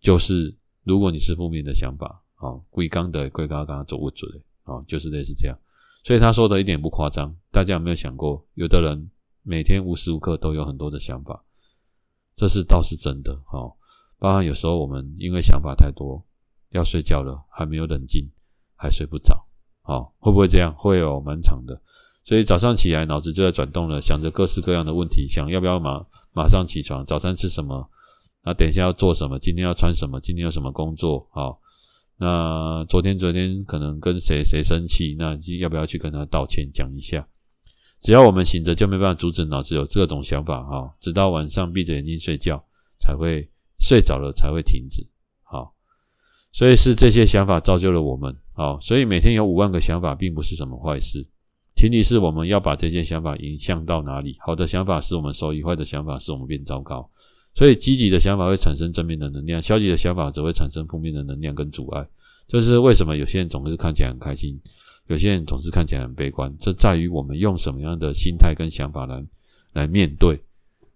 [0.00, 0.56] 就是。
[0.82, 4.28] 如果你是负面的想法，哦，龟刚的龟刚刚走不准，
[4.64, 5.56] 哦，就是类似这样。
[6.02, 7.36] 所以他说的一点不夸张。
[7.52, 9.10] 大家有没有想过，有的人
[9.42, 11.44] 每天无时无刻都有很多的想法，
[12.34, 13.76] 这是倒是真的，哦。
[14.20, 16.22] 包含有时候我们因为想法太多，
[16.68, 18.30] 要睡觉了还没有冷静，
[18.76, 19.44] 还睡不着，
[19.84, 20.72] 哦，会不会这样？
[20.76, 21.80] 会有蛮长的。
[22.22, 26.04] 所以早上起来脑子就在转动了，想着各式各样的问题，想要不要马
[26.34, 27.88] 马上起床，早餐吃什么？
[28.44, 29.38] 那等一下要做什么？
[29.38, 30.20] 今天要穿什么？
[30.20, 31.26] 今天有什么工作？
[31.32, 31.58] 好，
[32.18, 35.16] 那昨天昨天可能跟谁谁生气？
[35.18, 37.26] 那要不要去跟他道歉讲一下？
[38.00, 42.62] 只要我们醒着，就没办法阻止脑子有这种想法哈，直到晚上闭着眼睛睡觉
[42.98, 43.48] 才会
[43.90, 45.04] 睡着了才会停止。
[45.42, 45.74] 好，
[46.52, 48.32] 所以是这些想法造就了我们。
[48.52, 51.26] 好，所以每天有五万个想法并不是什么坏事，
[51.74, 54.36] 前提是我们要把这些想法影响到哪里。
[54.38, 57.10] 好的想法使我们受益，坏的想法使我们变糟糕。
[57.52, 62.06] 所以，积极的想法会产生正面的能量，消极的想法则会产生负面的能量跟阻碍。
[62.46, 64.56] 这是为什么有些人总是看起来很开心，
[65.08, 66.56] 有些人总是看起来很悲观。
[66.60, 69.20] 这在于我们用什么样的心态跟想法来
[69.72, 70.40] 来面对。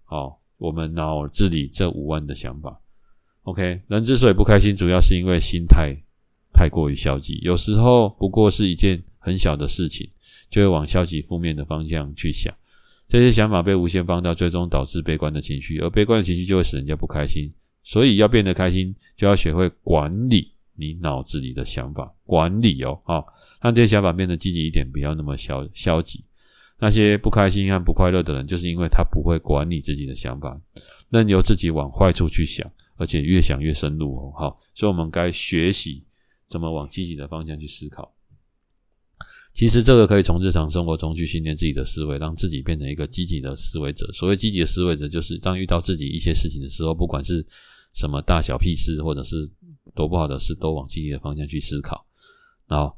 [0.05, 2.81] 好，我们脑子里这五万的想法。
[3.45, 5.95] OK，人之所以不开心，主要是因为心态
[6.53, 7.39] 太过于消极。
[7.43, 10.09] 有时候不过是一件很小的事情，
[10.49, 12.53] 就会往消极负面的方向去想。
[13.07, 17.53] 这些想法被无限放大，最终导致悲观的情绪，而悲观的情绪就会使人家不开心。
[17.83, 23.23] 所以要变得开心，就要学会管理你脑子里的想法，管理哦，啊，
[23.61, 26.25] 让这些想法变得积极一点，不要那么消消极。
[26.79, 30.59] 那些不开心和不快乐的人，就是因为他不会管理自己的想法，
[31.11, 32.67] 任由自己往坏处去想，
[33.05, 34.33] 而且越想越深入哦。
[34.35, 36.03] 好，所以我们该学习
[36.47, 38.11] 怎么往积极的方向去思考。
[39.53, 44.11] 其实这个可以从日常生活中去训练自己的思维，让自己变成一个积极的思维者。
[44.15, 47.47] 所谓积极的思维者，就是当遇到自己一些事情的时候，不管是
[47.93, 49.47] 什么大小屁事，或者是
[49.95, 52.07] 多不好的事，都往积极的方向去思考。
[52.67, 52.97] 然后，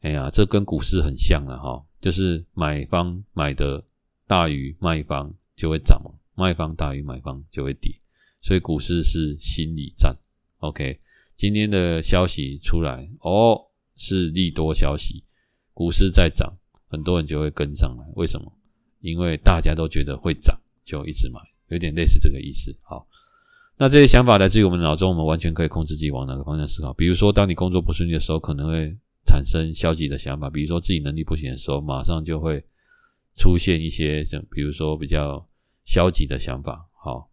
[0.00, 3.82] 哎呀，这跟股市很像了哈，就是买方买的
[4.26, 6.02] 大于卖方就会涨，
[6.34, 7.94] 卖方大于买方就会跌。
[8.40, 10.16] 所以股市是心理战。
[10.58, 10.98] OK，
[11.36, 13.60] 今天的消息出来，哦，
[13.96, 15.22] 是利多消息。
[15.72, 16.52] 股市在涨，
[16.88, 18.04] 很多人就会跟上来。
[18.16, 18.52] 为什么？
[19.00, 22.76] 因为大家都觉得会涨，就一直买，有点类似这个意思。
[22.82, 23.06] 好，
[23.76, 26.92] 那这些想法来自于我们脑中，我们完全可以控制自己往哪个方向思考。
[26.94, 28.92] 比如说，当你工作不顺利的时候，可能会
[29.24, 32.60] 产生消极的想法；比如说自己能力不行的时候，马上就会
[33.36, 35.46] 出现一些像，比如说比较
[35.84, 36.84] 消极的想法。
[37.00, 37.30] 好，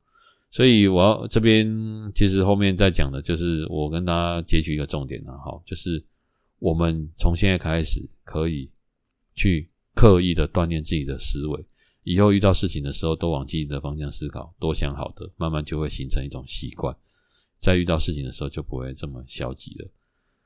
[0.56, 1.68] 所以我要这边
[2.16, 5.34] 其实后面再讲的就是我跟大家截取一个重点了。
[5.44, 6.02] 好，就是。
[6.58, 8.72] 我们从现在开始可以
[9.36, 11.66] 去刻意的锻炼自己的思维，
[12.04, 16.96] 以后遇到事情的时候都往积极的方向思考，多想好的，慢慢就会形成一种习惯，
[17.60, 19.88] 在遇到事情的时候就不会这么消极了。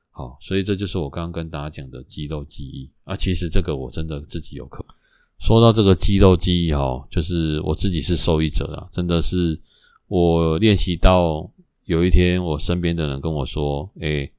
[0.10, 3.16] 好，所以这就是我刚刚跟大家讲的肌肉记忆啊。
[3.16, 4.84] 其实这个我真的自己有课。
[5.40, 9.58] 说到这个肌肉记忆哈，就是我自己是受益者啦，真的是
[10.10, 11.50] 我练习到
[11.86, 14.30] 有一天，我身边的人跟我说：“诶，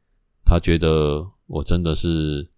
[0.44, 2.48] 他觉得。”我真的是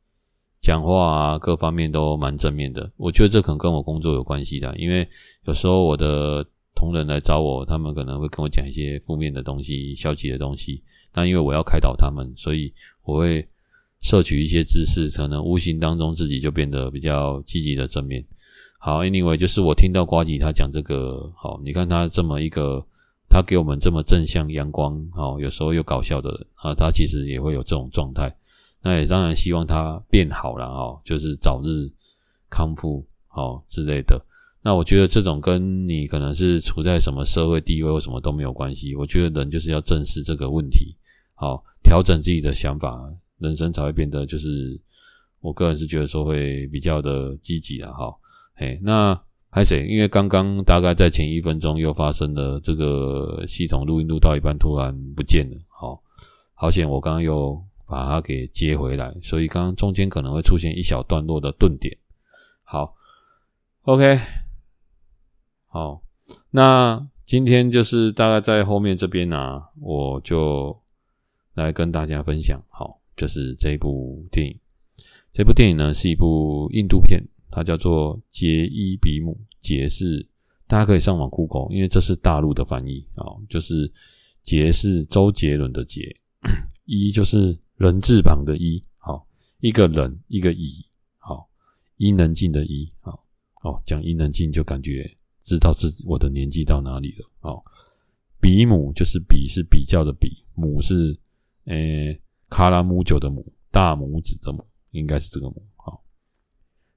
[0.60, 2.92] 讲话啊，各方面都蛮正面的。
[2.98, 5.08] 我觉得这可能跟我工作有关系的，因为
[5.46, 10.82] 有时候我的同仁来找我，他们可能会跟我讲一些负面的东西、消极的东西。
[11.14, 12.70] 那因为我要开导他们，所以
[13.02, 13.48] 我会
[14.02, 18.22] 摄取一些知识，可能无形当中自己就变得比较积极的正面。
[18.78, 22.84] 好，Anyway，就是我听到呱吉他讲这个，好，你看他这么一个。
[23.32, 28.30] 他给我们这么正向、阳光，哦，有时候又搞笑的啊，他其实也会有这种状态。
[28.82, 31.90] 那也当然希望他变好了哦，就是早日
[32.50, 34.22] 康复哦之类的。
[34.60, 38.94] 那我觉得这种跟你可能是处在什么社会地位或什么都没有关系。
[38.94, 40.94] 我觉得人就是要正视这个问题，
[41.34, 44.78] 好，调整自己的想法，人生才会变得就是，
[45.40, 48.14] 我个人是觉得说会比较的积极了哈。
[48.54, 49.18] 嘿，那
[49.54, 49.86] 还谁？
[49.86, 56.02] 因为刚刚大概在前一分钟又发生了这个系统录音录到一半突然不见了，好，
[56.54, 61.94] 好险我刚刚又把它给接回来，所以刚刚中间可能会出现一小段落的顿点。
[62.62, 62.94] 好
[63.82, 64.18] ，OK。
[65.66, 66.02] 好，
[66.50, 70.74] 那今天就是大概在后面这边呢、啊，我就
[71.52, 72.58] 来跟大家分享。
[72.70, 74.58] 好，就是这部电影。
[75.34, 77.22] 这部电影呢是一部印度片，
[77.52, 79.32] 它叫做《杰伊比姆》。
[79.60, 80.26] 杰是
[80.66, 83.92] 大家可以上网 Google，因为这是大陆的翻译啊，就是
[84.42, 86.16] 杰是周杰伦的杰，
[86.84, 88.82] 伊就是人字旁的伊。
[88.96, 89.24] 好，
[89.60, 90.84] 一个人一个乙，
[91.18, 91.48] 好，
[91.96, 92.88] 伊能静的伊。
[93.00, 93.24] 好，
[93.62, 95.08] 哦，讲伊能静就感觉。
[95.44, 97.28] 知道自己我的年纪到哪里了？
[97.40, 97.62] 哦，
[98.40, 101.18] 比姆就是比是比较的比，姆是
[101.64, 105.60] 诶卡拉姆酒的姆，大拇指的姆，应该是这个姆。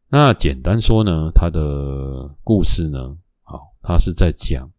[0.08, 4.70] 那简单说呢，他的故事呢，好，他是在讲，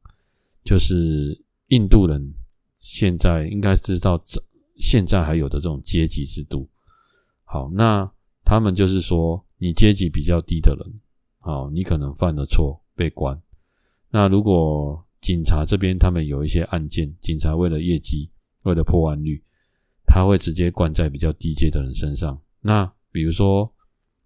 [0.64, 2.34] 就是印度人
[2.78, 4.42] 现在应该知道这
[4.76, 6.68] 现在还有的这种阶级制度。
[7.44, 8.10] 好，那
[8.44, 11.00] 他们就是说，你阶级比较低的人，
[11.38, 13.40] 好，你可能犯了错被关。
[14.10, 18.30] 那如果警察这边他们有一些案件，警察为了业绩，
[18.62, 19.42] 为了破案率，
[20.06, 22.40] 他会直接关在比较低阶的人身上。
[22.60, 23.70] 那比如说，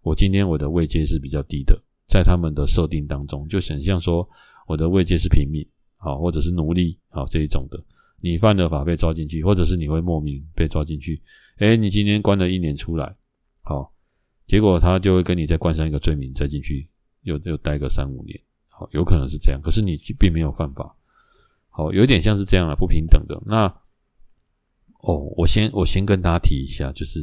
[0.03, 4.29] 我今天我的位阶是比较低的，在他们的设定当中，就想象说
[4.67, 7.83] 我的位阶是平民，好，或者是奴隶，好这一种的，
[8.21, 11.21] 你犯了法被抓进去，或者是你会莫名被抓进去，
[11.59, 13.15] 诶，你今天关了一年出来，
[13.63, 13.93] 好，
[14.47, 16.89] 结果他就会跟你再冠上一个罪名，再进去
[17.23, 18.41] 又又待个三五年。
[18.69, 20.97] 好有可能是这样，可是你并没有犯法。
[21.69, 23.39] 好，有点像是这样的不平等的。
[23.45, 23.67] 那
[25.03, 27.23] 哦，我先我先跟大家提一下，就是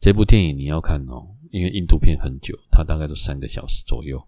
[0.00, 4.20] 这部电影你要看哦，因为印度片很久，它大概都三个小时左右。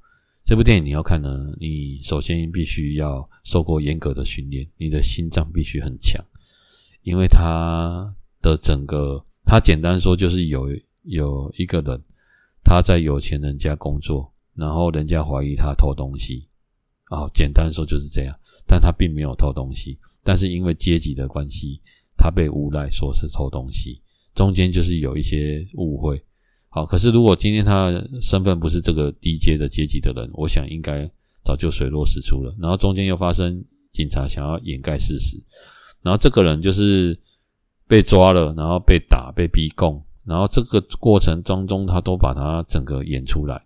[0.44, 6.24] 这部电影你要看呢，你首先必须要受过严格的训练，你的心脏必须很强，
[7.02, 10.68] 因为它的整个，它简单说就是有
[11.02, 12.00] 有一个人
[12.62, 16.46] 他在有钱人家工作，然后人家怀疑他偷东西。
[17.06, 21.80] 啊、哦，简单说就是这样，但他并没有偷东西，但是因为阶级的关系，
[22.16, 24.00] 他被诬赖说是偷东西，
[24.32, 26.22] 中间就是有一些误会。
[26.76, 31.10] 好，可是如果今天他身份不是这个低阶的阶级的人，我想应该
[31.42, 32.54] 早就水落石出了。
[32.60, 35.42] 然后中间又发生警察想要掩盖事实，
[36.02, 37.18] 然后这个人就是
[37.88, 43.64] 被抓了，然后被打、被逼供，然后这个过程当中他都把他整个演出来。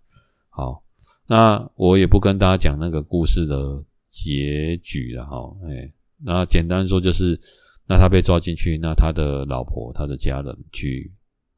[0.50, 0.80] 好。
[1.26, 5.88] 那我也不跟大家讲那个故事的结局了哈，哎，
[6.24, 7.40] 那简单说就是，
[7.86, 11.08] 那他被抓进去，那他的老婆、他的家人去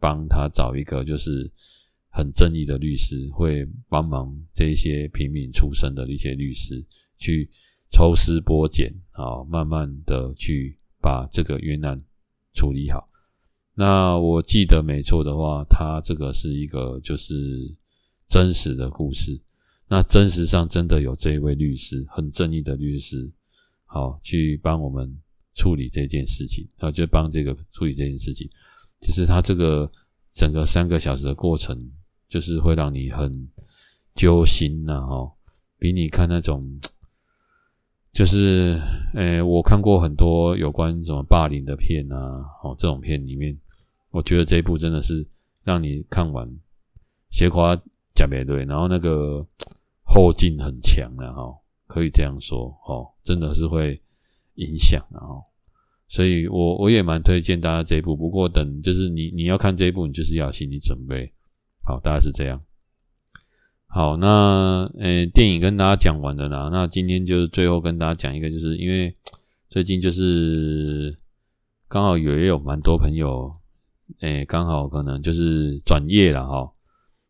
[0.02, 1.48] 帮他找一个就是
[2.10, 6.84] 很正义的律师，会帮忙这些平民出身的一些律师
[7.16, 7.48] 去
[7.88, 12.02] 抽丝剥茧，啊，慢慢的去把这个冤案
[12.52, 13.08] 处理好。
[13.74, 17.32] 那我记得没错的话，他这个是一个就是
[18.26, 19.40] 真实的故事。
[19.88, 23.30] 那真实上真的有这位律师，很正义的律师，
[23.84, 25.16] 好去帮我们
[25.54, 28.50] 处理这件事情，啊就帮这个处理这件事情。
[29.02, 29.90] 就是他这个
[30.30, 31.76] 整个三个小时的过程，
[32.28, 33.46] 就是会让你很
[34.14, 35.30] 揪心呐，哈，
[35.78, 36.80] 比你看那种，
[38.12, 38.80] 就是，
[39.14, 42.16] 诶，我看过很多有关什么霸凌的片啊，
[42.62, 43.54] 哦，这种片里面，
[44.10, 45.28] 我觉得这一部真的是
[45.62, 46.48] 让你看完，
[47.30, 47.76] 斜夸
[48.14, 49.46] 假没对，然后那个。
[50.04, 53.98] 后劲很强的哈，可以这样说哦，真的是会
[54.56, 55.42] 影响的哈，
[56.12, 58.14] 所以我我也蛮推荐大家这一部。
[58.14, 61.32] 不过等就是你你要看这一部，你就是要心理准备。
[61.82, 62.62] 好，大概是这样。
[63.86, 66.68] 好，那呃，电影跟大家讲完了啦。
[66.70, 69.16] 那今天就是最后跟大家讲一个，就是因为
[69.70, 71.16] 最近就是
[71.88, 73.50] 刚好有也有蛮多朋友，
[74.20, 76.70] 诶，刚好可能就是转业了哈。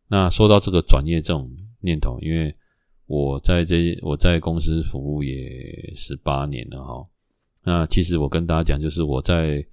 [0.09, 2.53] 那说到这个转业这种念头，因为
[3.05, 7.07] 我在这我在公司服务也十八年了哈。
[7.63, 9.65] 那其实我跟大家讲，就是我在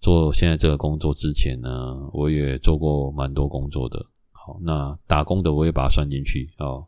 [0.00, 1.68] 做现在这个工作之前呢，
[2.12, 4.04] 我也做过蛮多工作的。
[4.30, 6.84] 好，那打工的我也把它算进去哦。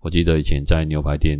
[0.00, 1.38] 我记得以前在牛排店，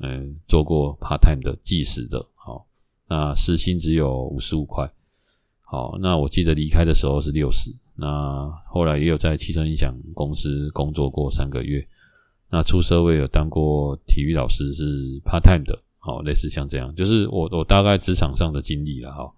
[0.00, 2.24] 嗯，做过 part time 的计时的。
[2.34, 2.66] 好，
[3.08, 4.90] 那时薪只有五十五块。
[5.62, 7.74] 好，那我记得离开的时候是六十。
[7.94, 11.86] 那后来也有在汽车音响公司工作过三个月。
[12.50, 19.32] 那出社会有当过体育老师，是 part time 的，好，类似像这样，就是我我大概职场上的经历了哈。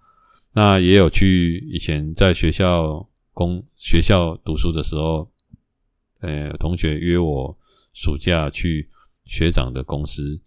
[0.53, 5.31] 那也有去以前在学校工学校读书的时候，
[6.21, 7.55] 呃，同学约我
[7.93, 8.89] 暑假去
[9.27, 10.41] 学长的公司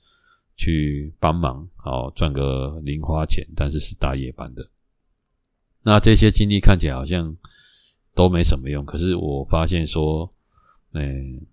[0.56, 4.68] 去帮忙，好赚个零花钱，但是是大夜班的。
[5.84, 7.36] 那这些经历看起来好像
[8.16, 10.32] 都没什么用，可是我发现说，
[10.94, 11.46] 嗯。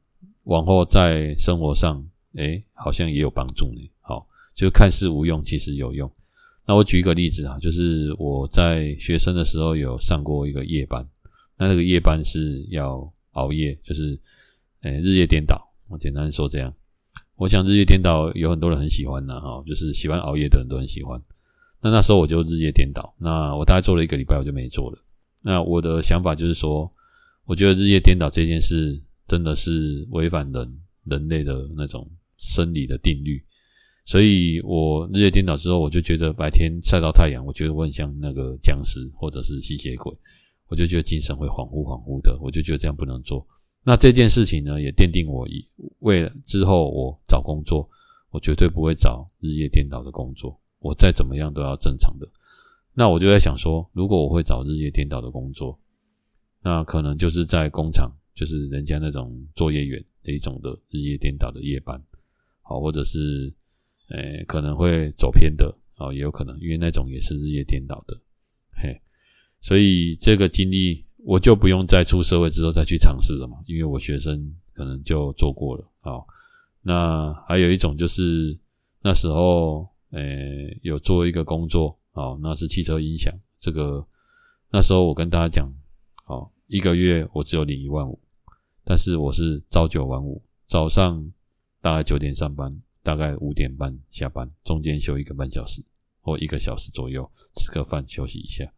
[0.47, 2.05] 往后在生活上，
[2.35, 3.89] 诶，好像也有帮助呢。
[4.01, 6.11] 好，就看似无用，其实有用。
[6.67, 11.07] 那我举一个例子啊，就是我在学生的时候有上过一个夜班，
[11.59, 14.19] 那那个夜班是要熬夜，就是
[14.83, 15.61] 诶日夜颠倒。
[15.89, 16.73] 我简单说这样，
[17.37, 21.21] 我想日夜颠倒有很多人很喜欢的哈，就是喜欢熬夜的人都很喜欢。
[21.81, 24.99] 那那时候我就日夜颠倒，那我大概做了一个礼拜，我就没做了。
[25.43, 26.91] 那我的想法就是说，
[27.45, 29.03] 我觉得日夜颠倒这件事。
[29.29, 33.43] 真的是违反人人类的那种生理的定律，
[34.05, 40.13] 所以我日夜颠倒之后，我就觉得白天晒到太阳，我觉得我很像那个僵尸或者是吸血鬼，
[40.69, 43.47] 我就觉得精神会恍惚恍惚的，我就觉得这样不能做。
[43.85, 45.67] 那这件事情呢，也奠定我以
[46.01, 47.89] 为了之后我找工作，
[48.31, 52.29] 我绝对不会找日夜颠倒的工作，我再怎么样都要正常的。
[52.95, 55.79] 那我就在想说，如果我会找日夜颠倒的工作，
[56.63, 58.11] 那可能就是在工厂。
[58.35, 62.03] 就是人家那种作业员的一种的日夜颠倒的夜班，
[62.63, 63.53] 好，或者是
[64.13, 68.19] 诶、可能会走偏的，哦，也有可能，因为那种也是日夜颠倒的，
[68.73, 69.01] 嘿，
[69.61, 76.27] 所以这个经历我就不用再出社会之后再去尝试了嘛，因为我学生可能就做过了，好，
[76.83, 78.59] 那还有一种就是
[79.03, 84.07] 那时候诶、有做一个工作，哦，那是汽车音响，这个
[84.71, 85.73] 那时候我跟大家讲，
[86.25, 86.51] 好。
[86.69, 88.19] 一个月我只有领一万五，
[88.83, 91.31] 但是我是朝九晚五，早上
[91.83, 95.83] 大概九点上班，大概五点半下班，中间休一个半小时
[96.21, 98.73] 或一个小时左右，吃个饭休息一下。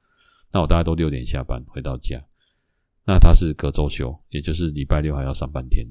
[0.53, 2.25] 那我大概都六点下班回到家，
[3.05, 5.87] 那他是隔周休，也就是礼拜六还要上半天，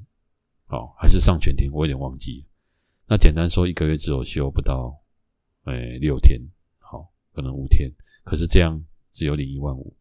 [0.66, 2.46] 好，还是上全天，我有点忘记。
[3.08, 4.98] 那简单说，一个月只有休不到，
[5.66, 6.40] 诶，六天，
[6.80, 7.92] 好，可能五天，
[8.24, 9.96] 可是这样只有领一万五。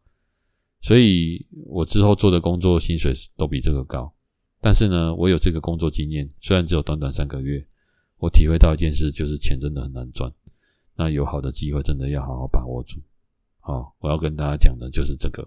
[0.81, 4.13] 所以我之后做的工作薪水都比这个高，
[4.59, 7.65] 但是呢，我有这个工作经验，虽然只有短短三个月，
[8.23, 10.31] 我体会到一件事，就是钱真的很难赚。
[10.95, 13.01] 那有好的机会，真的要好好把握住。
[13.59, 15.45] 好，我要跟大家讲的就是这个。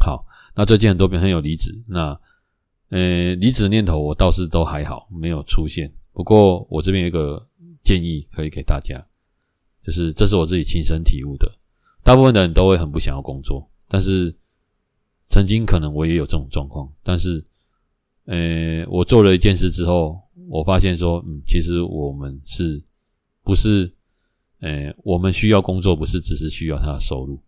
[0.00, 0.26] 好，
[0.56, 2.18] 那最近很多朋友离职，那
[2.88, 5.92] 呃，离职的念头我倒是都还好，没有出现。
[6.12, 7.46] 不过我这边有一个
[7.84, 9.00] 建议可以给大家，
[9.84, 11.48] 就是这是我自己亲身体悟的。
[12.02, 13.70] 大部分的人都会很不想要工作。
[13.86, 14.34] 但是，
[15.28, 17.44] 曾经可能我也有这种状况，但是，
[18.24, 22.84] 呃，我做了一件事之后，我发现说，嗯，其实我们是，
[23.42, 23.94] 不是，
[24.60, 27.42] 呃，我们需要工作，不是只是需要他的收入，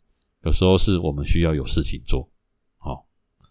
[0.45, 2.28] 有时候是我们需要有事情做。
[2.78, 3.07] 好，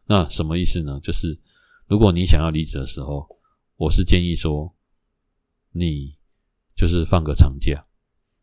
[0.06, 1.00] 那什么意思呢？
[1.02, 1.40] 就是
[1.88, 3.28] 如果你想要离职的时候，
[3.78, 4.76] 我是建议说，
[5.72, 6.18] 你
[6.76, 7.86] 就是放个长假。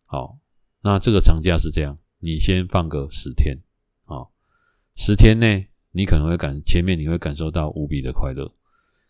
[0.05, 0.39] 好，
[0.83, 3.57] 那这个长假是这样，你先放个十天。
[4.05, 4.33] 好
[4.95, 8.51] 十天内，你可能会感前面你会感受到无比的快乐，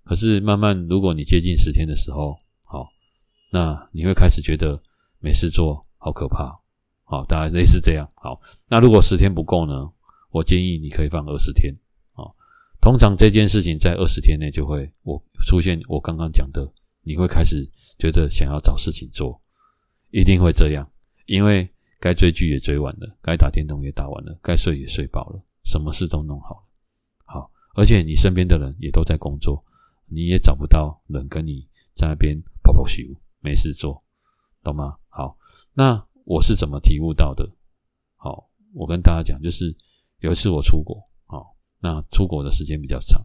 [0.06, 2.88] 可是慢慢，如果你接近十天的时候，好，
[3.50, 4.80] 那你会开始觉得
[5.18, 6.56] 没事做，好可怕，
[7.02, 8.08] 好，大概类似这样。
[8.14, 9.90] 好，那如果十天不够呢？
[10.30, 11.74] 我建议你可以放二十天，
[12.12, 12.22] 啊，
[12.80, 16.70] 通常这件事情在二十天内就会我出现我刚刚讲的，
[17.02, 19.40] 你会开始觉得想要找事情做，
[20.10, 20.88] 一定会这样，
[21.26, 25.42] 因为该追剧也追完了，该打电动也打完了，该睡也睡饱了。
[25.64, 26.62] 什么事都弄好了，
[27.24, 29.64] 好，而且你身边的人也都在工作，
[30.06, 33.02] 你也找不到人跟你在那边跑跑休，
[33.40, 34.02] 没事做，
[34.62, 34.96] 懂吗？
[35.08, 35.36] 好，
[35.72, 37.48] 那我是怎么体悟到的？
[38.16, 39.76] 好，我跟大家讲，就是
[40.20, 43.24] 有一次我出国，好，那出国的时间比较长，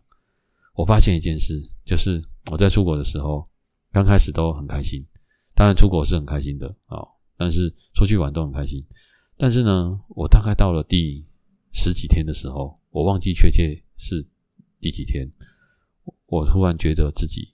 [0.74, 3.48] 我发现一件事，就是我在出国的时候，
[3.92, 5.06] 刚开始都很开心，
[5.54, 7.06] 当然出国是很开心的，啊，
[7.38, 8.86] 但是出去玩都很开心，
[9.38, 11.26] 但是呢，我大概到了第
[11.72, 14.26] 十几天的时候，我忘记确切是
[14.80, 15.30] 第几天，
[16.32, 17.54] 我突然觉得自己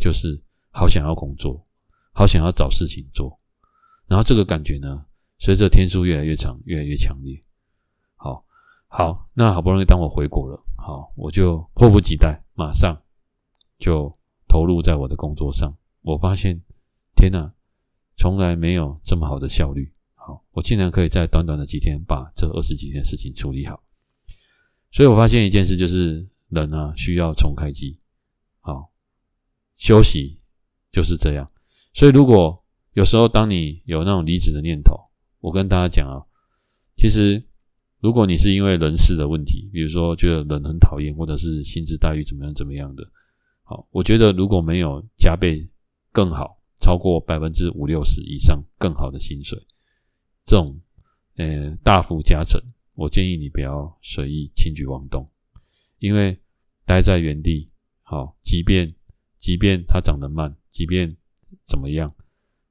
[0.00, 1.64] 就是好想要工作，
[2.12, 3.38] 好想要找事情做，
[4.08, 5.06] 然后这个感觉呢，
[5.38, 7.40] 随着天数越来越长，越来越强烈。
[8.16, 8.44] 好，
[8.88, 13.00] 好，那好不容易当我回国了，好，我就迫不及待，马上
[13.78, 14.12] 就
[14.48, 15.72] 投入在我的工作上。
[16.00, 16.60] 我发现，
[17.14, 17.54] 天哪，
[18.16, 19.94] 从来没有这么好的效率。
[20.16, 23.80] 好我竟然可以在短短的几天把这二十几件事情处理好，
[24.90, 27.96] 所以我发现一件事，就是人啊需要重开机。
[29.78, 30.38] 休息
[30.92, 31.50] 就是这样。
[31.94, 32.62] 所以，如果
[32.92, 34.94] 有时候当你有那种离职的念头，
[35.40, 36.20] 我跟大家讲啊，
[36.96, 37.42] 其实
[38.00, 43.02] 如果你是因为人事的问题，比如说觉得人很讨厌，或者是薪资待遇怎么样怎么样的，
[43.62, 45.68] 好，我觉得如果没有加倍
[46.12, 49.58] 更好，超过百分之五六十以上更好的薪水，
[50.44, 50.78] 这种
[51.36, 52.60] 呃大幅加成，
[52.94, 55.28] 我建议你不要随意轻举妄动，
[55.98, 56.38] 因为
[56.84, 57.70] 待在原地，
[58.02, 58.92] 好，即便
[59.38, 61.16] 即便它涨得慢，即便
[61.64, 62.14] 怎么样。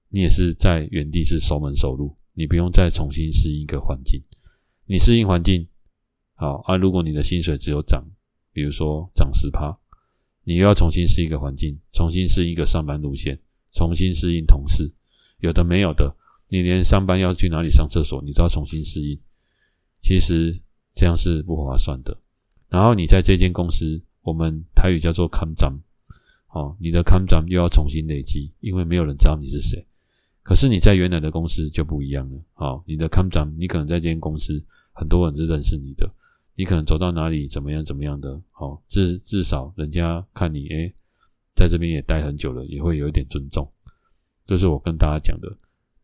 [0.09, 4.21] 你也是在原地是熟门熟路，你不用再重新适应一个环境。
[4.85, 5.67] 你适应环境
[6.33, 8.05] 好啊，如果你的薪水只有涨，
[8.53, 9.77] 比如说涨十趴，
[10.43, 13.37] 你又要重新适应一个环境，重新适应一个上班路线，
[13.73, 14.89] 重新适应同事，
[15.39, 16.15] 有的没有的，
[16.47, 19.19] 你连上班要去哪里上厕所，你都要重新适应。
[20.01, 20.57] 其实
[20.93, 22.17] 这样是不划算的。
[22.69, 25.77] 然后你在这间公司，我们台语叫做看涨，
[26.47, 29.85] 好，你的看涨又要重新累积，因为没有人知道你是谁。
[30.41, 36.09] 可是你在原来的公司就不一样了，好，你的 come down，你可能在这间公司很多人是认识你的，
[36.55, 40.93] 你可能走到哪里怎么样怎么样的，好，至至少人家看你，诶，
[41.53, 43.69] 在这边也待很久了，也会有一点尊重，
[44.45, 45.53] 这是我跟大家讲的。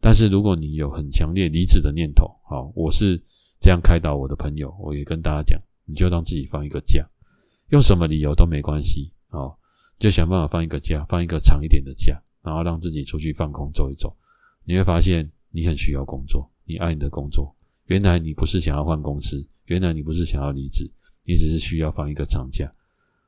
[0.02, 3.18] 但是如果你有很强烈离职的念头，好，我是
[3.62, 7.08] 这样开导我的朋友，我也跟大家讲，你就让自己放一个假，
[7.70, 9.58] 用什么理由都没关系，好，
[10.00, 14.16] 就想办法放一个假，放一个长一点的假，然后让自己出去放空走一走。
[14.66, 17.56] 你会发现，你很需要工作，你爱你的工作。
[17.86, 20.90] 原来你不是想要换公司，原来你不是想要离职，
[21.24, 22.74] 你只是需要放一个长假。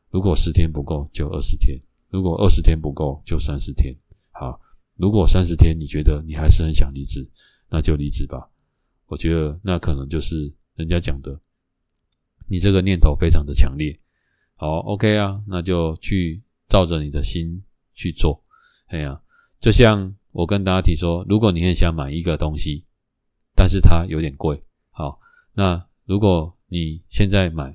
[0.09, 1.78] 如果十天不够，就二十天；
[2.09, 3.93] 如果二十天不够，就三十天。
[4.32, 4.59] 好，
[4.95, 7.30] 如果三十天你觉得你还是很想离职，
[7.70, 8.49] 那就离职吧。
[9.07, 11.38] 我觉得那可能就是人家讲的，
[12.47, 13.99] 你这个念头非常的强烈。
[14.55, 16.41] 好，OK 啊，那就去
[16.76, 17.63] 照着你的心
[17.93, 18.43] 去做。
[18.88, 19.21] 哎呀，
[19.61, 20.13] 就像。
[20.36, 22.84] 我跟大家提说，如果你很想买一个东西，
[23.55, 24.61] 但是它有点贵，
[24.91, 25.17] 好，
[25.53, 27.73] 那如果你现在买，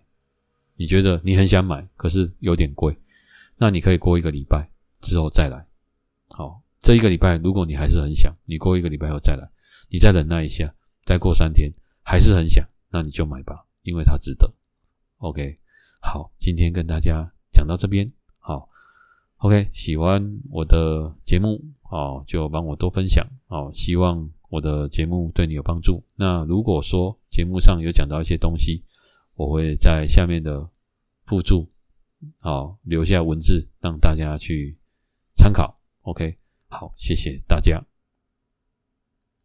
[0.77, 2.95] 你觉得你很想买，可是有点贵，
[3.57, 4.71] 那你可以过一个礼拜
[5.01, 5.67] 之后再来，
[6.29, 9.49] 好，这一个礼拜如果你还是很想，你过一个礼拜后再来，
[9.89, 10.71] 你再忍耐一下，
[11.07, 11.73] 再过三天
[12.03, 14.53] 还是很想，那你就买吧，因为它值得。
[15.17, 15.59] OK，
[16.03, 18.69] 好，今天跟大家讲到这边，好
[19.41, 21.61] ，OK，喜欢我的节目。
[21.91, 23.27] 哦，就帮我多分享。
[23.49, 26.01] 哦，希望我的节目对你有帮助。
[26.15, 28.85] 那如果说节目上有讲到一些东西，
[29.35, 30.71] 我会在下面的
[31.25, 31.69] 附注，
[32.39, 34.79] 好，留下文字让大家去
[35.35, 35.81] 参考。
[36.03, 36.39] OK，
[36.69, 37.85] 好，谢谢大家。